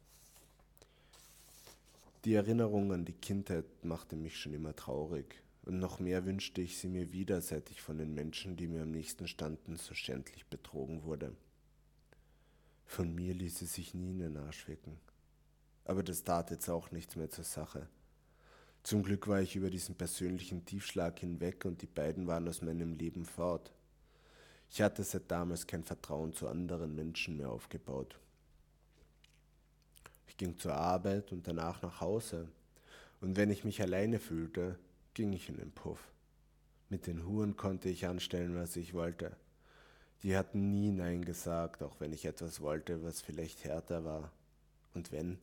[2.26, 6.78] Die Erinnerung an die Kindheit machte mich schon immer traurig, und noch mehr wünschte ich
[6.78, 10.46] sie mir wieder, seit ich von den Menschen, die mir am nächsten standen, so schändlich
[10.46, 11.36] betrogen wurde.
[12.86, 14.98] Von mir ließ es sich nie in den Arsch wecken.
[15.84, 17.88] Aber das tat jetzt auch nichts mehr zur Sache.
[18.82, 22.94] Zum Glück war ich über diesen persönlichen Tiefschlag hinweg und die beiden waren aus meinem
[22.96, 23.74] Leben fort.
[24.70, 28.18] Ich hatte seit damals kein Vertrauen zu anderen Menschen mehr aufgebaut.
[30.38, 32.48] Ging zur Arbeit und danach nach Hause.
[33.22, 34.78] Und wenn ich mich alleine fühlte,
[35.14, 36.00] ging ich in den Puff.
[36.90, 39.36] Mit den Huren konnte ich anstellen, was ich wollte.
[40.24, 44.32] Die hatten nie Nein gesagt, auch wenn ich etwas wollte, was vielleicht härter war.
[44.94, 45.38] Und wenn,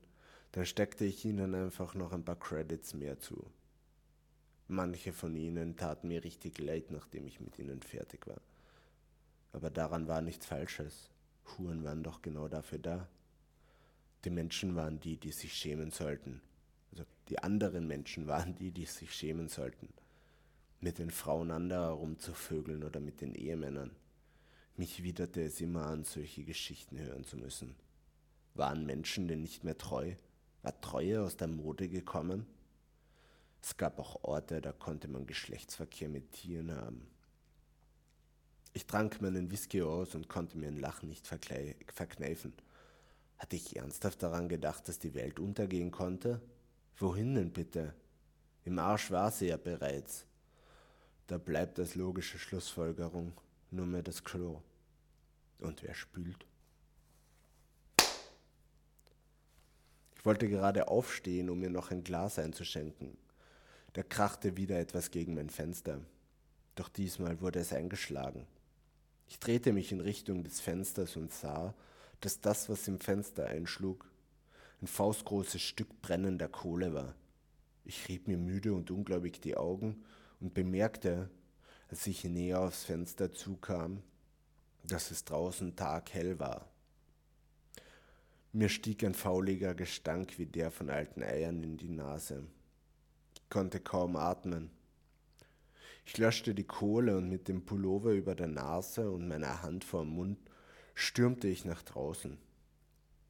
[0.53, 3.45] dann steckte ich ihnen einfach noch ein paar Credits mehr zu.
[4.69, 8.41] Manche von ihnen taten mir richtig leid, nachdem ich mit ihnen fertig war.
[9.53, 11.11] Aber daran war nichts Falsches.
[11.59, 13.09] Huren waren doch genau dafür da.
[14.25, 16.41] Die Menschen waren die, die sich schämen sollten.
[16.91, 19.89] Also die anderen Menschen waren die, die sich schämen sollten.
[20.81, 23.91] Mit den Frauen anderer rumzuvögeln oder mit den Ehemännern.
[24.77, 27.75] Mich widerte es immer an, solche Geschichten hören zu müssen.
[28.55, 30.15] Waren Menschen denn nicht mehr treu?
[30.63, 32.47] War Treue aus der Mode gekommen?
[33.63, 37.07] Es gab auch Orte, da konnte man Geschlechtsverkehr mit Tieren haben.
[38.73, 42.53] Ich trank meinen Whisky aus und konnte mir ein Lachen nicht verkneifen.
[43.45, 46.41] Hatte ich ernsthaft daran gedacht, dass die Welt untergehen konnte?
[46.97, 47.93] Wohin denn bitte?
[48.65, 50.25] Im Arsch war sie ja bereits.
[51.27, 53.35] Da bleibt als logische Schlussfolgerung
[53.71, 54.63] nur mehr das Klo.
[55.59, 56.47] Und wer spült?
[60.17, 63.15] Ich wollte gerade aufstehen, um mir noch ein Glas einzuschenken.
[63.93, 66.01] Da krachte wieder etwas gegen mein Fenster.
[66.77, 68.47] Doch diesmal wurde es eingeschlagen.
[69.29, 71.75] Ich drehte mich in Richtung des Fensters und sah,
[72.25, 74.11] dass das, was im Fenster einschlug,
[74.81, 77.15] ein faustgroßes Stück brennender Kohle war.
[77.85, 80.03] Ich rieb mir müde und ungläubig die Augen
[80.41, 81.29] und bemerkte,
[81.91, 84.03] als ich näher aufs Fenster zukam,
[84.85, 86.67] dass es draußen taghell war.
[88.53, 92.47] Mir stieg ein fauliger Gestank wie der von alten Eiern in die Nase.
[93.35, 94.71] Ich konnte kaum atmen.
[96.07, 100.05] Ich löschte die Kohle und mit dem Pullover über der Nase und meiner Hand vor
[100.05, 100.39] dem Mund
[100.95, 102.39] stürmte ich nach draußen.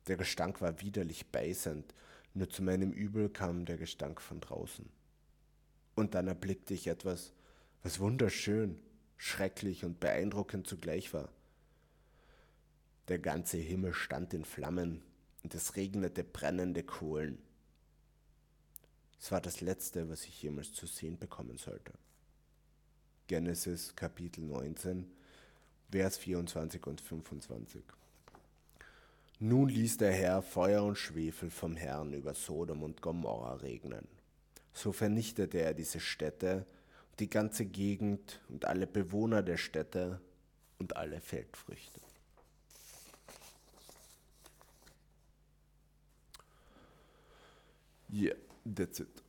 [0.07, 1.95] Der Gestank war widerlich beißend,
[2.35, 4.89] nur zu meinem Übel kam der Gestank von draußen.
[5.95, 7.33] Und dann erblickte ich etwas,
[7.83, 8.79] was wunderschön,
[9.17, 11.31] schrecklich und beeindruckend zugleich war.
[13.09, 15.03] Der ganze Himmel stand in Flammen
[15.43, 17.39] und es regnete brennende Kohlen.
[19.21, 21.93] Es war das Letzte, was ich jemals zu sehen bekommen sollte.
[23.27, 25.11] Genesis Kapitel 19,
[25.95, 27.85] Vers 24 und 25.
[29.39, 34.09] Nun ließ der Herr Feuer und Schwefel vom Herrn über Sodom und Gomorra regnen.
[34.73, 36.67] So vernichtete er diese Städte
[37.21, 40.21] die ganze Gegend und alle Bewohner der Städte
[40.81, 42.01] und alle Feldfrüchte.
[48.13, 48.35] Yeah,
[48.65, 49.24] that's it.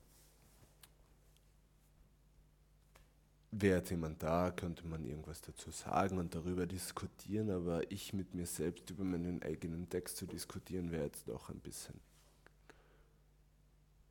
[3.62, 8.34] Wäre jetzt jemand da, könnte man irgendwas dazu sagen und darüber diskutieren, aber ich mit
[8.34, 12.00] mir selbst über meinen eigenen Text zu diskutieren, wäre jetzt doch ein bisschen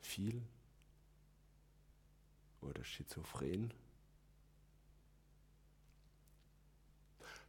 [0.00, 0.42] viel
[2.62, 3.72] oder schizophren.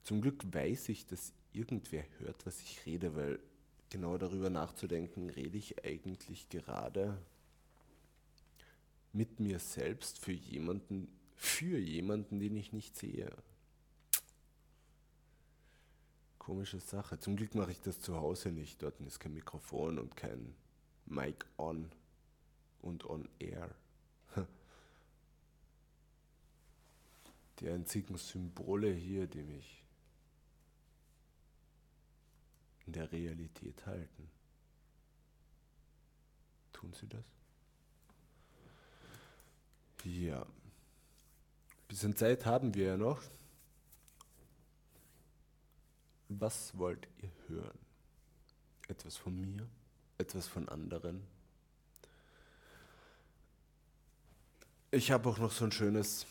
[0.04, 3.40] Zum Glück weiß ich, dass irgendwer hört, was ich rede, weil
[3.90, 7.18] genau darüber nachzudenken, rede ich eigentlich gerade
[9.14, 13.32] mit mir selbst für jemanden, für jemanden, den ich nicht sehe.
[16.40, 17.20] Komische Sache.
[17.20, 18.82] Zum Glück mache ich das zu Hause nicht.
[18.82, 20.56] Dort ist kein Mikrofon und kein
[21.06, 21.92] Mic on
[22.82, 23.74] und on air.
[27.60, 29.84] Die einzigen Symbole hier, die mich
[32.86, 34.30] in der Realität halten.
[36.74, 37.26] Tun sie das?
[40.04, 40.46] Ja.
[41.88, 43.22] Bisschen Zeit haben wir ja noch.
[46.30, 47.78] Was wollt ihr hören?
[48.88, 49.68] Etwas von mir?
[50.18, 51.26] Etwas von anderen?
[54.92, 56.26] Ich habe auch noch so ein schönes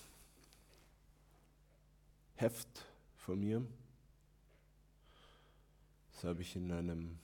[2.36, 2.84] Heft
[3.18, 3.64] von mir.
[6.12, 7.18] Das habe ich in einem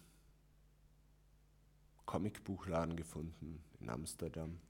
[2.06, 4.60] Comicbuchladen gefunden in Amsterdam.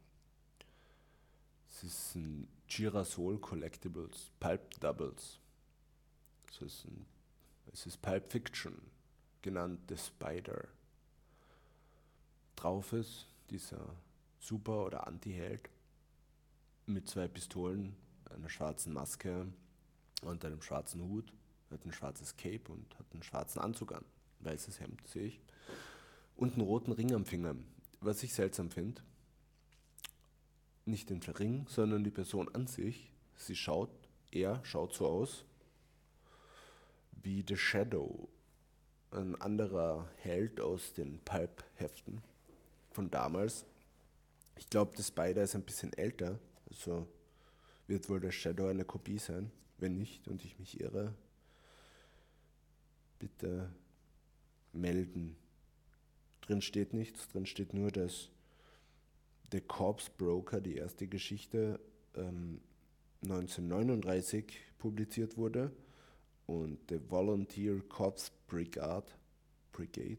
[1.68, 5.40] Es ist ein Girasol Collectibles Pulp Doubles.
[6.48, 7.04] Es ist, ein,
[7.72, 8.80] es ist Pulp Fiction,
[9.42, 10.68] genannt The Spider.
[12.54, 13.84] Drauf ist dieser
[14.38, 15.68] Super- oder Anti-Held
[16.86, 17.96] mit zwei Pistolen,
[18.32, 19.48] einer schwarzen Maske
[20.22, 21.32] und einem schwarzen Hut.
[21.72, 24.04] Hat ein schwarzes Cape und hat einen schwarzen Anzug an.
[24.40, 25.40] Weißes Hemd sehe ich.
[26.36, 27.56] Und einen roten Ring am Finger.
[28.00, 29.02] Was ich seltsam finde,
[30.90, 33.10] nicht den Ring, sondern die Person an sich.
[33.36, 33.90] Sie schaut,
[34.30, 35.44] er schaut so aus
[37.22, 38.28] wie The Shadow,
[39.10, 42.22] ein anderer Held aus den Pulp-Heften
[42.92, 43.64] von damals.
[44.56, 46.38] Ich glaube, das Spider ist ein bisschen älter,
[46.68, 47.06] also
[47.86, 49.50] wird wohl der Shadow eine Kopie sein.
[49.78, 51.14] Wenn nicht und ich mich irre,
[53.18, 53.70] bitte
[54.72, 55.36] melden.
[56.42, 58.28] Drin steht nichts, drin steht nur, dass
[59.52, 61.80] The Corpse Broker, die erste Geschichte,
[62.14, 62.60] ähm,
[63.22, 64.44] 1939
[64.78, 65.70] publiziert wurde
[66.46, 69.06] und The Volunteer Corps Brigade,
[69.72, 70.18] Brigade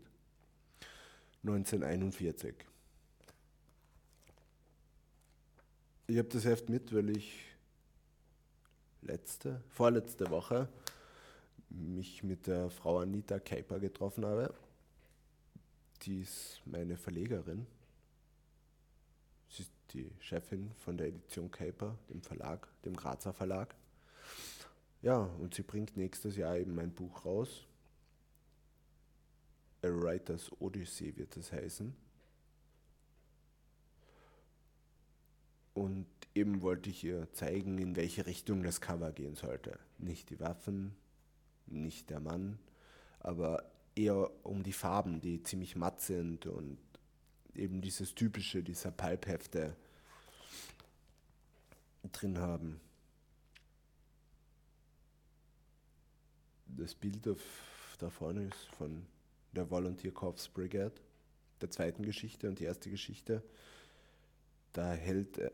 [1.43, 2.53] 1941.
[6.07, 7.45] Ich habe das Heft mit, weil ich
[9.01, 10.67] letzte, vorletzte Woche
[11.69, 14.53] mich mit der Frau Anita Kuiper getroffen habe.
[16.03, 17.65] Die ist meine Verlegerin.
[19.93, 23.75] Die Chefin von der Edition Kuiper, dem Verlag, dem Grazer Verlag.
[25.01, 27.65] Ja, und sie bringt nächstes Jahr eben mein Buch raus.
[29.83, 31.93] A Writer's Odyssey wird es heißen.
[35.73, 39.79] Und eben wollte ich ihr zeigen, in welche Richtung das Cover gehen sollte.
[39.97, 40.95] Nicht die Waffen,
[41.65, 42.59] nicht der Mann,
[43.19, 46.77] aber eher um die Farben, die ziemlich matt sind und
[47.55, 49.75] eben dieses typische dieser Pulphefte
[52.11, 52.79] drin haben.
[56.67, 57.39] Das Bild auf,
[57.99, 59.05] da vorne ist von
[59.51, 60.95] der Volunteer Corps Brigade,
[61.59, 63.43] der zweiten Geschichte und die erste Geschichte.
[64.73, 65.51] Da hält äh,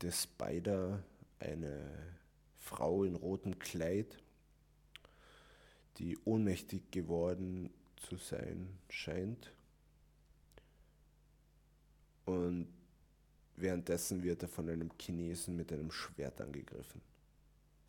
[0.00, 1.02] der Spider
[1.38, 2.16] eine
[2.58, 4.18] Frau in rotem Kleid,
[5.98, 9.52] die ohnmächtig geworden zu sein scheint.
[12.26, 12.66] Und
[13.56, 17.00] währenddessen wird er von einem Chinesen mit einem Schwert angegriffen.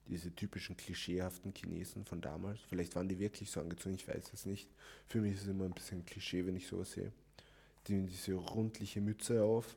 [0.08, 2.62] Diese typischen klischeehaften Chinesen von damals.
[2.70, 4.70] Vielleicht waren die wirklich so angezogen, ich weiß es nicht.
[5.10, 7.12] Für mich ist es immer ein bisschen Klischee, wenn ich sowas sehe.
[7.88, 9.76] Die haben diese rundliche Mütze auf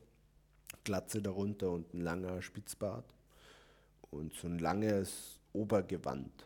[0.83, 3.05] Glatze darunter und ein langer Spitzbart
[4.09, 6.45] und so ein langes Obergewand.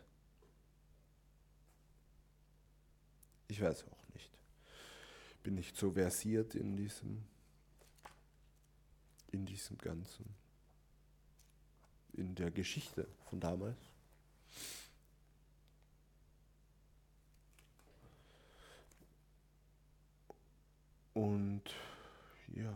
[3.48, 4.32] Ich weiß auch nicht.
[5.44, 7.24] Bin nicht so versiert in diesem
[9.36, 10.26] in diesem Ganzen.
[12.14, 13.78] In der Geschichte von damals.
[21.14, 21.64] Und
[22.54, 22.74] ja.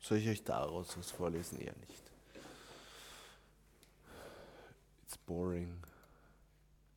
[0.00, 1.58] Soll ich euch daraus was vorlesen?
[1.58, 2.02] Eher nicht.
[5.04, 5.82] It's boring.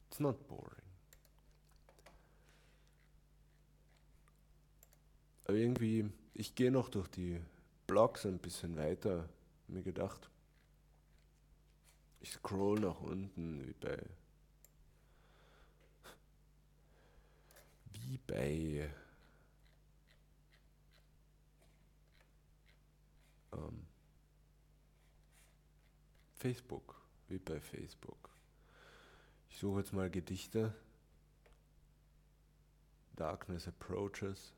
[0.09, 0.78] It's not boring.
[5.49, 7.41] Aber irgendwie, ich gehe noch durch die
[7.87, 9.27] Blogs ein bisschen weiter,
[9.67, 10.29] mir gedacht,
[12.19, 13.97] ich scroll nach unten wie bei
[17.93, 18.93] wie bei
[23.51, 23.87] ähm,
[26.35, 28.29] Facebook, wie bei Facebook.
[29.49, 30.75] Ich suche jetzt mal Gedichte.
[33.15, 34.53] Darkness Approaches.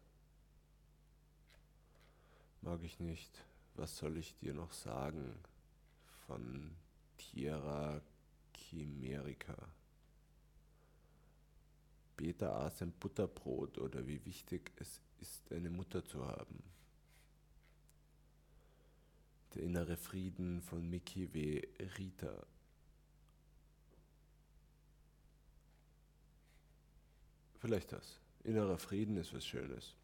[2.61, 3.43] Mag ich nicht.
[3.75, 5.33] Was soll ich dir noch sagen?
[6.27, 6.75] Von
[7.17, 8.01] Tierra
[8.53, 9.57] Chimerica.
[12.15, 16.63] Beta aß ein Butterbrot oder wie wichtig es ist, eine Mutter zu haben.
[19.55, 21.67] Der innere Frieden von Mickey W.
[21.97, 22.45] Rita.
[27.59, 28.19] Vielleicht das.
[28.43, 29.95] Innerer Frieden ist was Schönes.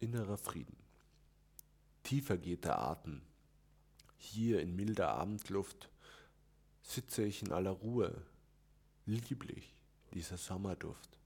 [0.00, 0.78] Innerer Frieden.
[2.02, 3.20] Tiefer geht der Atem.
[4.16, 5.90] Hier in milder Abendluft
[6.82, 8.22] sitze ich in aller Ruhe.
[9.04, 9.74] Lieblich,
[10.14, 11.18] dieser Sommerduft.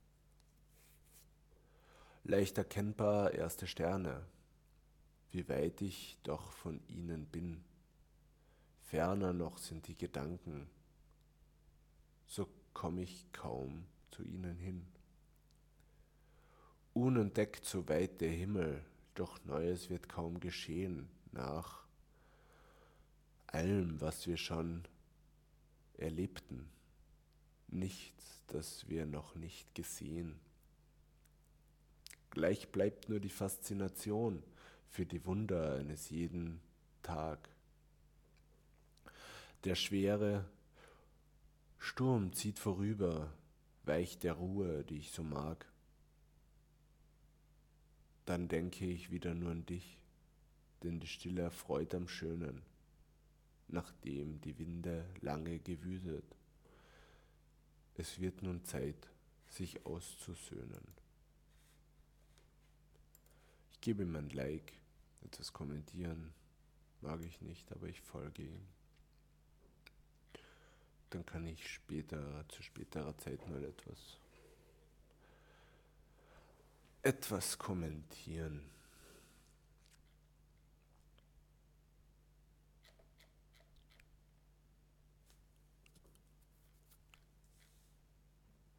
[2.25, 4.27] Leicht erkennbar erste Sterne,
[5.31, 7.65] wie weit ich doch von ihnen bin.
[8.83, 10.69] Ferner noch sind die Gedanken,
[12.27, 14.85] so komme ich kaum zu ihnen hin.
[16.95, 18.85] Unentdeckt so weit der Himmel,
[19.17, 21.85] doch Neues wird kaum geschehen nach
[23.49, 24.85] allem, was wir schon
[25.99, 26.69] erlebten,
[27.67, 30.39] nichts, das wir noch nicht gesehen.
[32.31, 34.45] Gleich bleibt nur die Faszination
[34.89, 36.61] für die Wunder eines jeden
[37.03, 37.49] Tag.
[39.65, 40.45] Der schwere
[41.79, 43.33] Sturm zieht vorüber,
[43.83, 45.67] weicht der Ruhe, die ich so mag.
[48.27, 49.99] Dann denke ich wieder nur an dich,
[50.83, 52.63] denn die Stille erfreut am Schönen,
[53.69, 56.25] nachdem die Winde lange gewütet.
[57.97, 59.09] Es wird nun Zeit,
[59.49, 60.87] sich auszusöhnen.
[63.73, 64.73] Ich gebe ihm ein Like,
[65.23, 66.33] etwas kommentieren,
[67.03, 68.67] mag ich nicht, aber ich folge ihm
[71.15, 74.19] dann kann ich später, zu späterer Zeit mal etwas,
[77.05, 78.63] etwas kommentieren.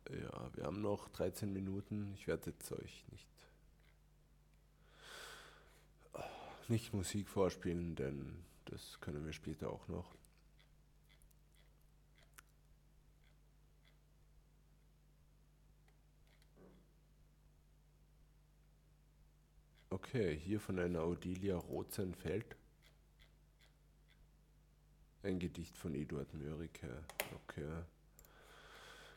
[0.10, 2.14] Ja, wir haben noch 13 Minuten.
[2.16, 3.28] Ich werde jetzt euch nicht,
[6.68, 10.16] nicht Musik vorspielen, denn das können wir später auch noch.
[19.96, 22.58] Okay, hier von einer Odilia Rozenfeld.
[25.24, 27.02] Ein Gedicht von Eduard Mörike.
[27.34, 27.84] Okay.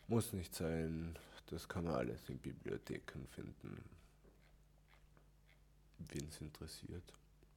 [0.07, 1.19] Muss nicht sein.
[1.47, 3.83] Das kann man alles in Bibliotheken finden.
[5.99, 7.13] Wen es interessiert.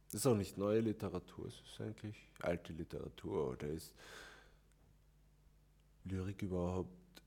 [0.07, 3.51] Das ist auch nicht neue Literatur, es ist eigentlich alte Literatur.
[3.51, 3.93] Oder ist
[6.05, 7.21] Lyrik überhaupt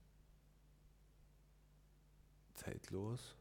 [2.56, 3.36] zeitlos?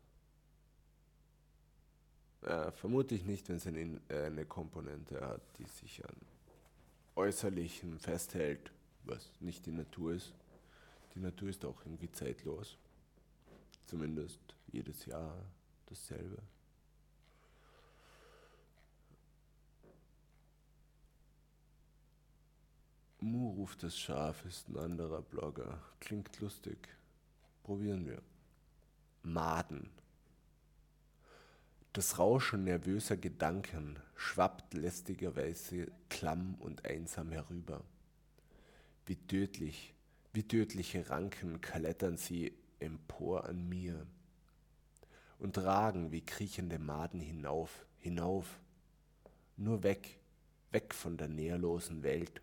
[2.44, 6.16] Äh, vermute ich nicht, wenn es eine, äh, eine Komponente hat, die sich an
[7.16, 8.72] Äußerlichem festhält,
[9.06, 10.34] was nicht die Natur ist.
[11.16, 12.78] Die Natur ist auch irgendwie zeitlos.
[13.86, 14.40] Zumindest
[14.72, 15.38] jedes Jahr
[15.86, 16.38] dasselbe.
[23.22, 25.82] Mu ruft das Schaf ist ein anderer Blogger.
[26.02, 26.90] Klingt lustig.
[27.64, 28.22] Probieren wir.
[29.22, 29.90] Maden
[31.94, 37.84] das Rauschen nervöser Gedanken schwappt lästigerweise klamm und einsam herüber.
[39.06, 39.94] Wie tödlich,
[40.34, 44.08] wie tödliche Ranken klettern sie empor an mir
[45.38, 48.60] und ragen wie kriechende Maden hinauf, hinauf,
[49.56, 50.18] nur weg,
[50.72, 52.42] weg von der nährlosen Welt.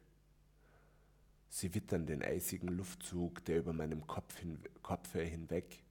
[1.49, 5.83] Sie wittern den eisigen Luftzug, der über meinem Kopf hin, Kopfe hinweg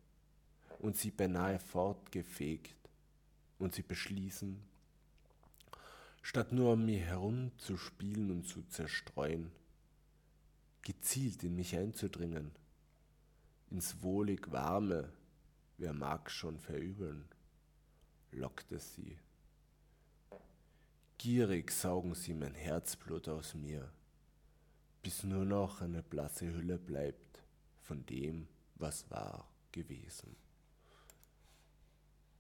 [0.80, 2.79] und sie beinahe fortgefegt
[3.60, 4.60] und sie beschließen,
[6.22, 9.52] statt nur um mich herum zu spielen und zu zerstreuen,
[10.82, 12.52] gezielt in mich einzudringen,
[13.70, 15.14] ins wohlig warme,
[15.78, 17.26] wer mag schon verübeln,
[18.32, 19.20] lockt es sie.
[21.18, 23.92] Gierig saugen sie mein Herzblut aus mir,
[25.04, 27.44] bis nur noch eine blasse Hülle bleibt
[27.82, 30.36] von dem, was war gewesen.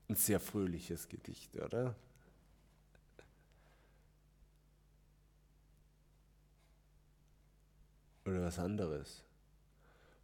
[0.09, 1.95] Ein sehr fröhliches Gedicht, oder?
[8.25, 9.23] Oder was anderes.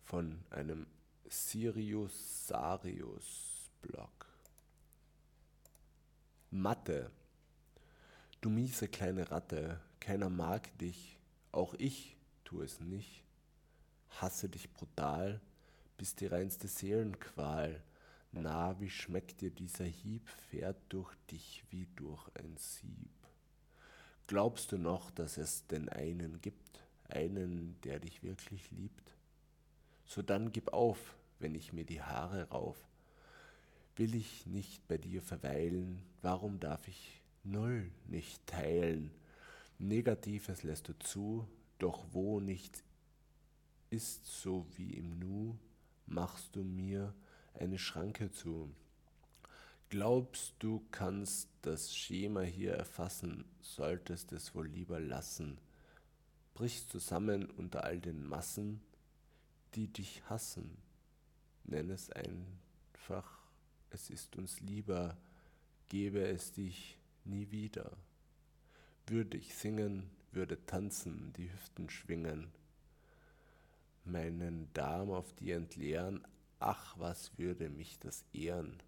[0.04, 0.88] Von einem
[1.28, 4.26] Sirius Sarius Blog.
[6.50, 7.12] Mathe.
[8.42, 11.20] Du miese kleine Ratte, keiner mag dich,
[11.52, 13.24] auch ich tu es nicht.
[14.22, 15.42] Hasse dich brutal,
[15.98, 17.84] bist die reinste Seelenqual.
[18.38, 23.10] Na, wie schmeckt dir dieser Hieb, fährt durch dich wie durch ein Sieb.
[24.28, 29.16] Glaubst du noch, dass es denn einen gibt, einen, der dich wirklich liebt?
[30.04, 32.76] So dann gib auf, wenn ich mir die Haare rauf.
[33.96, 39.12] Will ich nicht bei dir verweilen, warum darf ich null nicht teilen?
[39.80, 41.48] Negatives lässt du zu,
[41.80, 42.84] doch wo nicht
[43.92, 45.58] ist so wie im Nu,
[46.06, 47.14] machst du mir
[47.60, 48.70] eine Schranke zu.
[49.90, 55.60] Glaubst du kannst das Schema hier erfassen, solltest es wohl lieber lassen.
[56.54, 58.82] Brichst zusammen unter all den Massen,
[59.76, 60.78] die dich hassen.
[61.66, 63.40] Nenn es einfach,
[63.90, 65.18] es ist uns lieber,
[65.90, 67.96] gebe es dich nie wieder.
[69.08, 72.52] Würde ich singen, würde tanzen, die Hüften schwingen,
[74.04, 76.26] meinen Darm auf dir entleeren,
[76.60, 78.82] ach, was würde mich das ehren?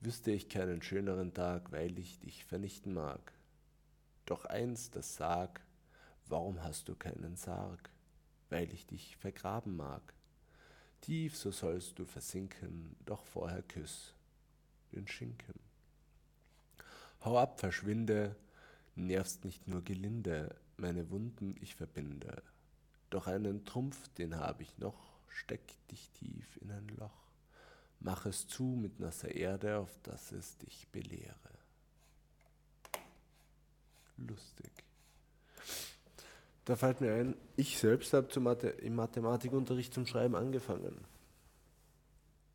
[0.00, 3.32] Wüsste ich keinen schöneren Tag, weil ich dich vernichten mag.
[4.26, 5.60] Doch eins, das sag,
[6.26, 7.90] warum hast du keinen Sarg?
[8.48, 10.02] Weil ich dich vergraben mag.
[11.00, 14.14] Tief, so sollst du versinken, doch vorher küss
[14.92, 15.54] den Schinken.
[17.24, 18.36] Hau ab, verschwinde,
[18.96, 22.42] nervst nicht nur gelinde, meine Wunden ich verbinde.
[23.10, 27.30] Doch einen Trumpf, den hab ich noch, steck dich tief in ein Loch.
[28.00, 31.34] Mach es zu mit nasser Erde, auf dass es dich belehre.
[34.16, 34.70] Lustig.
[36.64, 41.04] Da fällt mir ein, ich selbst habe Mathe im Mathematikunterricht zum Schreiben angefangen.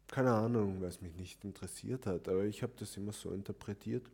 [0.07, 4.09] Keine Ahnung, was mich nicht interessiert hat, aber ich habe das immer so interpretiert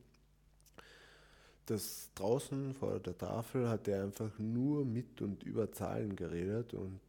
[1.72, 7.00] dass draußen vor der Tafel hat er einfach nur mit und über Zahlen geredet und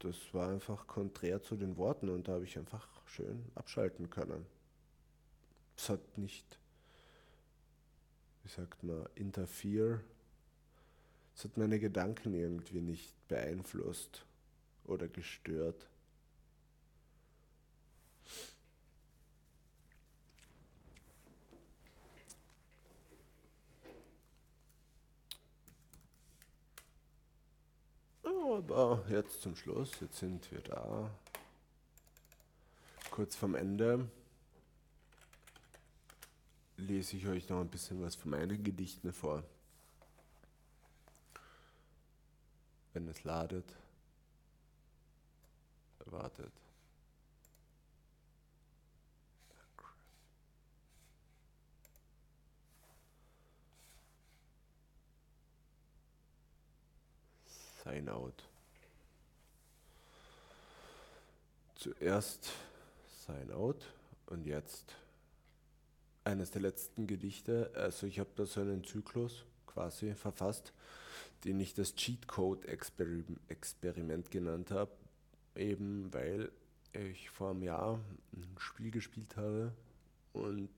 [0.00, 4.46] das war einfach konträr zu den Worten und da habe ich einfach schön abschalten können.
[5.76, 6.58] Es hat nicht,
[8.42, 10.00] wie sagt man, interfere,
[11.36, 14.24] es hat meine Gedanken irgendwie nicht beeinflusst
[14.84, 15.86] oder gestört.
[28.60, 31.10] Aber jetzt zum Schluss, jetzt sind wir da.
[33.10, 34.06] Kurz vorm Ende
[36.76, 39.42] lese ich euch noch ein bisschen was von meinen Gedichten vor.
[42.92, 43.64] Wenn es ladet,
[46.04, 46.52] wartet.
[57.82, 58.49] Sign Out.
[61.80, 62.50] Zuerst
[63.24, 63.90] Sign Out
[64.26, 64.96] und jetzt
[66.24, 67.70] eines der letzten Gedichte.
[67.74, 70.74] Also ich habe da so einen Zyklus quasi verfasst,
[71.44, 74.90] den ich das Cheat Code Experiment genannt habe,
[75.56, 76.52] eben weil
[76.92, 77.98] ich vor einem Jahr
[78.34, 79.72] ein Spiel gespielt habe
[80.34, 80.68] und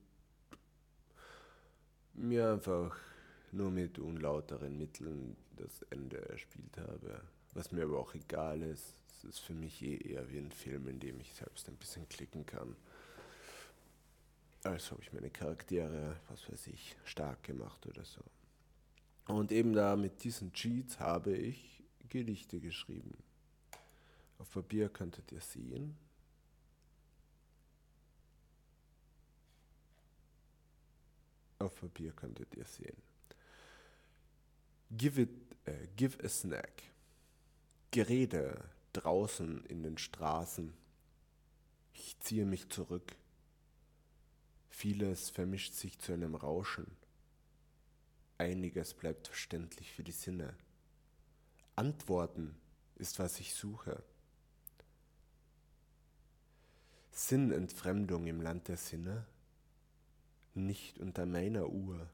[2.13, 2.95] mir einfach
[3.51, 7.19] nur mit unlauteren Mitteln das Ende erspielt habe.
[7.55, 9.02] Was mir aber auch egal ist.
[9.23, 12.45] Ist für mich eh eher wie ein Film, in dem ich selbst ein bisschen klicken
[12.45, 12.75] kann.
[14.63, 18.21] Als habe ich meine Charaktere, was weiß ich, stark gemacht oder so.
[19.25, 23.17] Und eben da mit diesen Cheats habe ich Gedichte geschrieben.
[24.37, 25.97] Auf Papier könntet ihr sehen.
[31.59, 32.97] Auf Papier könntet ihr sehen.
[34.91, 35.29] Give it,
[35.65, 36.83] äh, give a snack.
[37.89, 38.63] Gerede
[38.93, 40.73] draußen in den Straßen.
[41.93, 43.15] Ich ziehe mich zurück.
[44.69, 46.87] Vieles vermischt sich zu einem Rauschen.
[48.37, 50.55] Einiges bleibt verständlich für die Sinne.
[51.75, 52.55] Antworten
[52.95, 54.03] ist, was ich suche.
[57.11, 59.25] Sinnentfremdung im Land der Sinne?
[60.55, 62.09] Nicht unter meiner Uhr.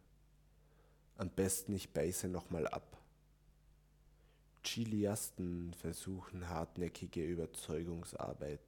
[1.18, 2.99] Am besten ich beiße nochmal ab.
[4.64, 8.62] Chiliasten versuchen hartnäckige Überzeugungsarbeit.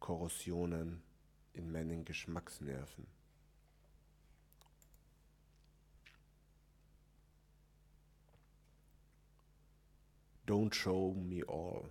[0.00, 1.02] Korrosionen
[1.52, 3.06] in meinen Geschmacksnerven.
[10.46, 11.90] Don't show me all.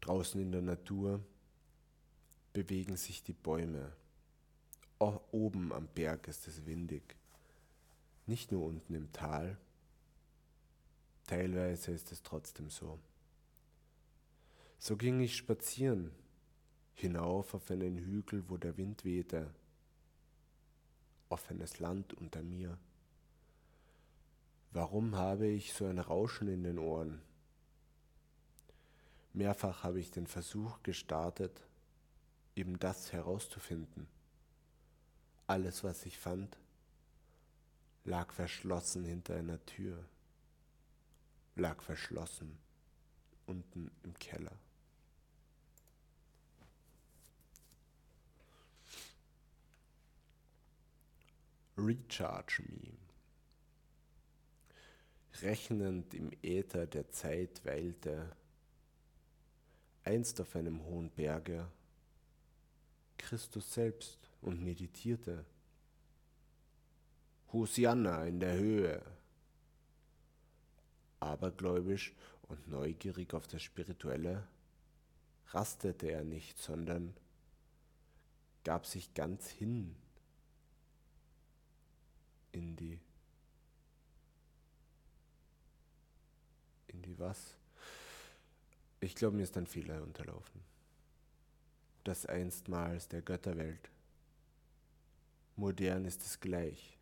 [0.00, 1.24] Draußen in der Natur
[2.52, 3.92] bewegen sich die Bäume.
[4.98, 7.19] Auch oben am Berg ist es windig.
[8.30, 9.58] Nicht nur unten im Tal.
[11.26, 13.00] Teilweise ist es trotzdem so.
[14.78, 16.12] So ging ich spazieren,
[16.94, 19.52] hinauf auf einen Hügel, wo der Wind wehte.
[21.28, 22.78] Offenes Land unter mir.
[24.70, 27.20] Warum habe ich so ein Rauschen in den Ohren?
[29.32, 31.66] Mehrfach habe ich den Versuch gestartet,
[32.54, 34.06] eben das herauszufinden.
[35.48, 36.56] Alles, was ich fand,
[38.04, 40.04] lag verschlossen hinter einer Tür,
[41.56, 42.58] lag verschlossen
[43.46, 44.56] unten im Keller.
[51.76, 52.92] Recharge Me.
[55.42, 58.36] Rechnend im Äther der Zeit weilte,
[60.04, 61.66] einst auf einem hohen Berge,
[63.16, 65.44] Christus selbst und meditierte.
[67.52, 69.02] Hosianna in der Höhe.
[71.20, 72.14] Abergläubisch
[72.48, 74.46] und neugierig auf das Spirituelle
[75.48, 77.14] rastete er nicht, sondern
[78.64, 79.94] gab sich ganz hin
[82.52, 83.00] in die
[86.88, 87.56] in die was?
[89.00, 90.60] Ich glaube, mir ist ein Fehler unterlaufen.
[92.04, 93.90] Das einstmals der Götterwelt.
[95.56, 96.99] Modern ist es gleich.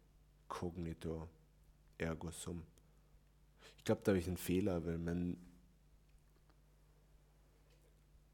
[0.49, 1.29] Cognito
[1.99, 2.63] ergo sum.
[3.77, 5.37] Ich glaube, da habe ich einen Fehler, weil mein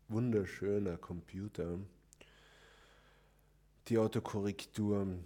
[0.09, 1.79] wunderschöner Computer
[3.89, 5.19] die Autokorrektur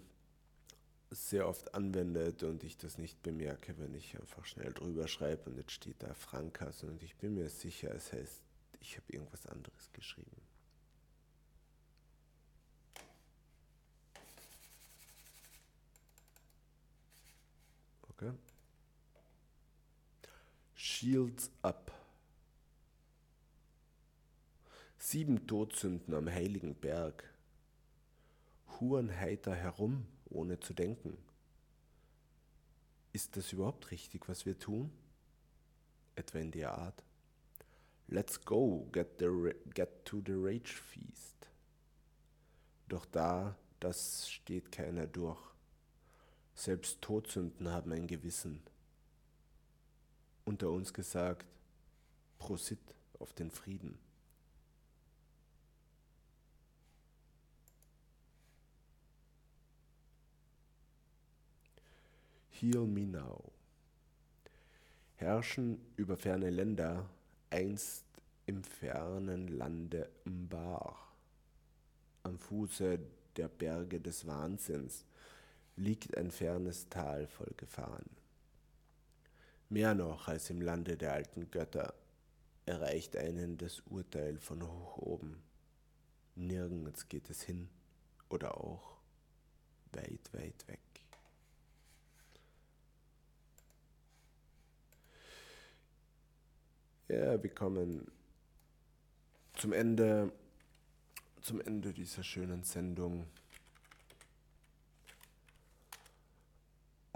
[1.11, 5.57] sehr oft anwendet und ich das nicht bemerke, wenn ich einfach schnell drüber schreibe und
[5.57, 8.43] jetzt steht da Frankas und ich bin mir sicher, es heißt,
[8.79, 10.48] ich habe irgendwas anderes geschrieben.
[18.21, 18.33] Okay.
[20.75, 21.91] Shields up.
[24.97, 27.23] Sieben Todsünden am heiligen Berg.
[28.79, 31.17] Huren heiter herum ohne zu denken.
[33.13, 34.91] Ist das überhaupt richtig, was wir tun?
[36.15, 37.03] Etwa in der Art.
[38.09, 41.47] Let's go, get, the, get to the rage feast.
[42.89, 45.48] Doch da, das steht keiner durch.
[46.59, 48.61] Selbst Todsünden haben ein Gewissen.
[50.43, 51.45] Unter uns gesagt,
[52.37, 52.79] Prosit
[53.17, 53.97] auf den Frieden.
[62.49, 63.41] Heal Me Now.
[65.15, 67.09] Herrschen über ferne Länder,
[67.51, 68.03] einst
[68.47, 71.07] im fernen Lande Mbar.
[72.23, 72.99] Am Fuße
[73.37, 75.05] der Berge des Wahnsinns
[75.79, 78.09] liegt ein fernes Tal voll Gefahren.
[79.69, 81.93] Mehr noch als im Lande der alten Götter
[82.65, 85.41] erreicht einen das Urteil von hoch oben.
[86.35, 87.69] Nirgends geht es hin
[88.29, 88.97] oder auch
[89.93, 90.79] weit, weit weg.
[97.07, 98.11] Ja, wir kommen
[99.55, 100.31] zum Ende,
[101.41, 103.25] zum Ende dieser schönen Sendung.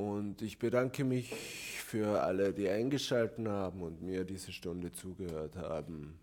[0.04, 6.20] Und ich bedanke mich für alle, die eingeschaltet haben und mir diese Stunde zugehört haben.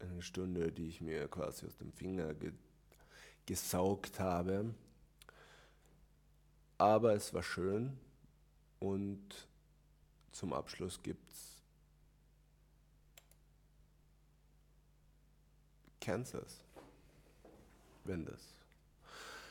[0.00, 2.52] Eine Stunde, die ich mir quasi aus dem Finger ge
[3.46, 4.74] gesaugt habe.
[6.76, 7.96] Aber es war schön
[8.80, 9.22] und
[10.32, 11.62] zum Abschluss gibt es
[16.00, 16.64] Kansas.
[18.02, 18.40] Wenn das.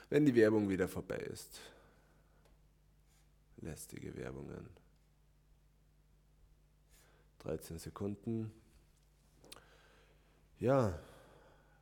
[0.10, 1.62] Wenn die Werbung wieder vorbei ist
[3.66, 4.70] lästige Werbungen.
[7.40, 8.52] 13 Sekunden.
[10.60, 10.98] Ja,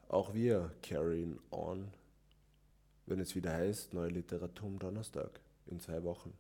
[0.10, 1.94] auch wir carrying on,
[3.06, 6.34] wenn es wieder heißt, neue Literatur am Donnerstag in zwei Wochen.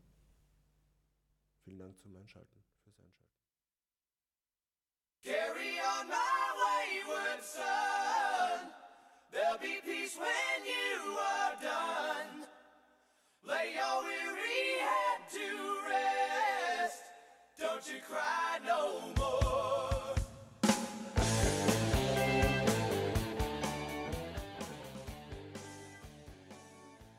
[1.64, 3.34] Vielen Dank zum Einschalten, fürs Einschalten.
[5.24, 8.72] Carry on my wayward son,
[9.32, 12.48] there'll be peace when you are done.
[13.46, 15.13] Lay your weary head.
[15.34, 15.40] to
[15.90, 17.02] rest.
[17.60, 19.53] Don't you cry no more.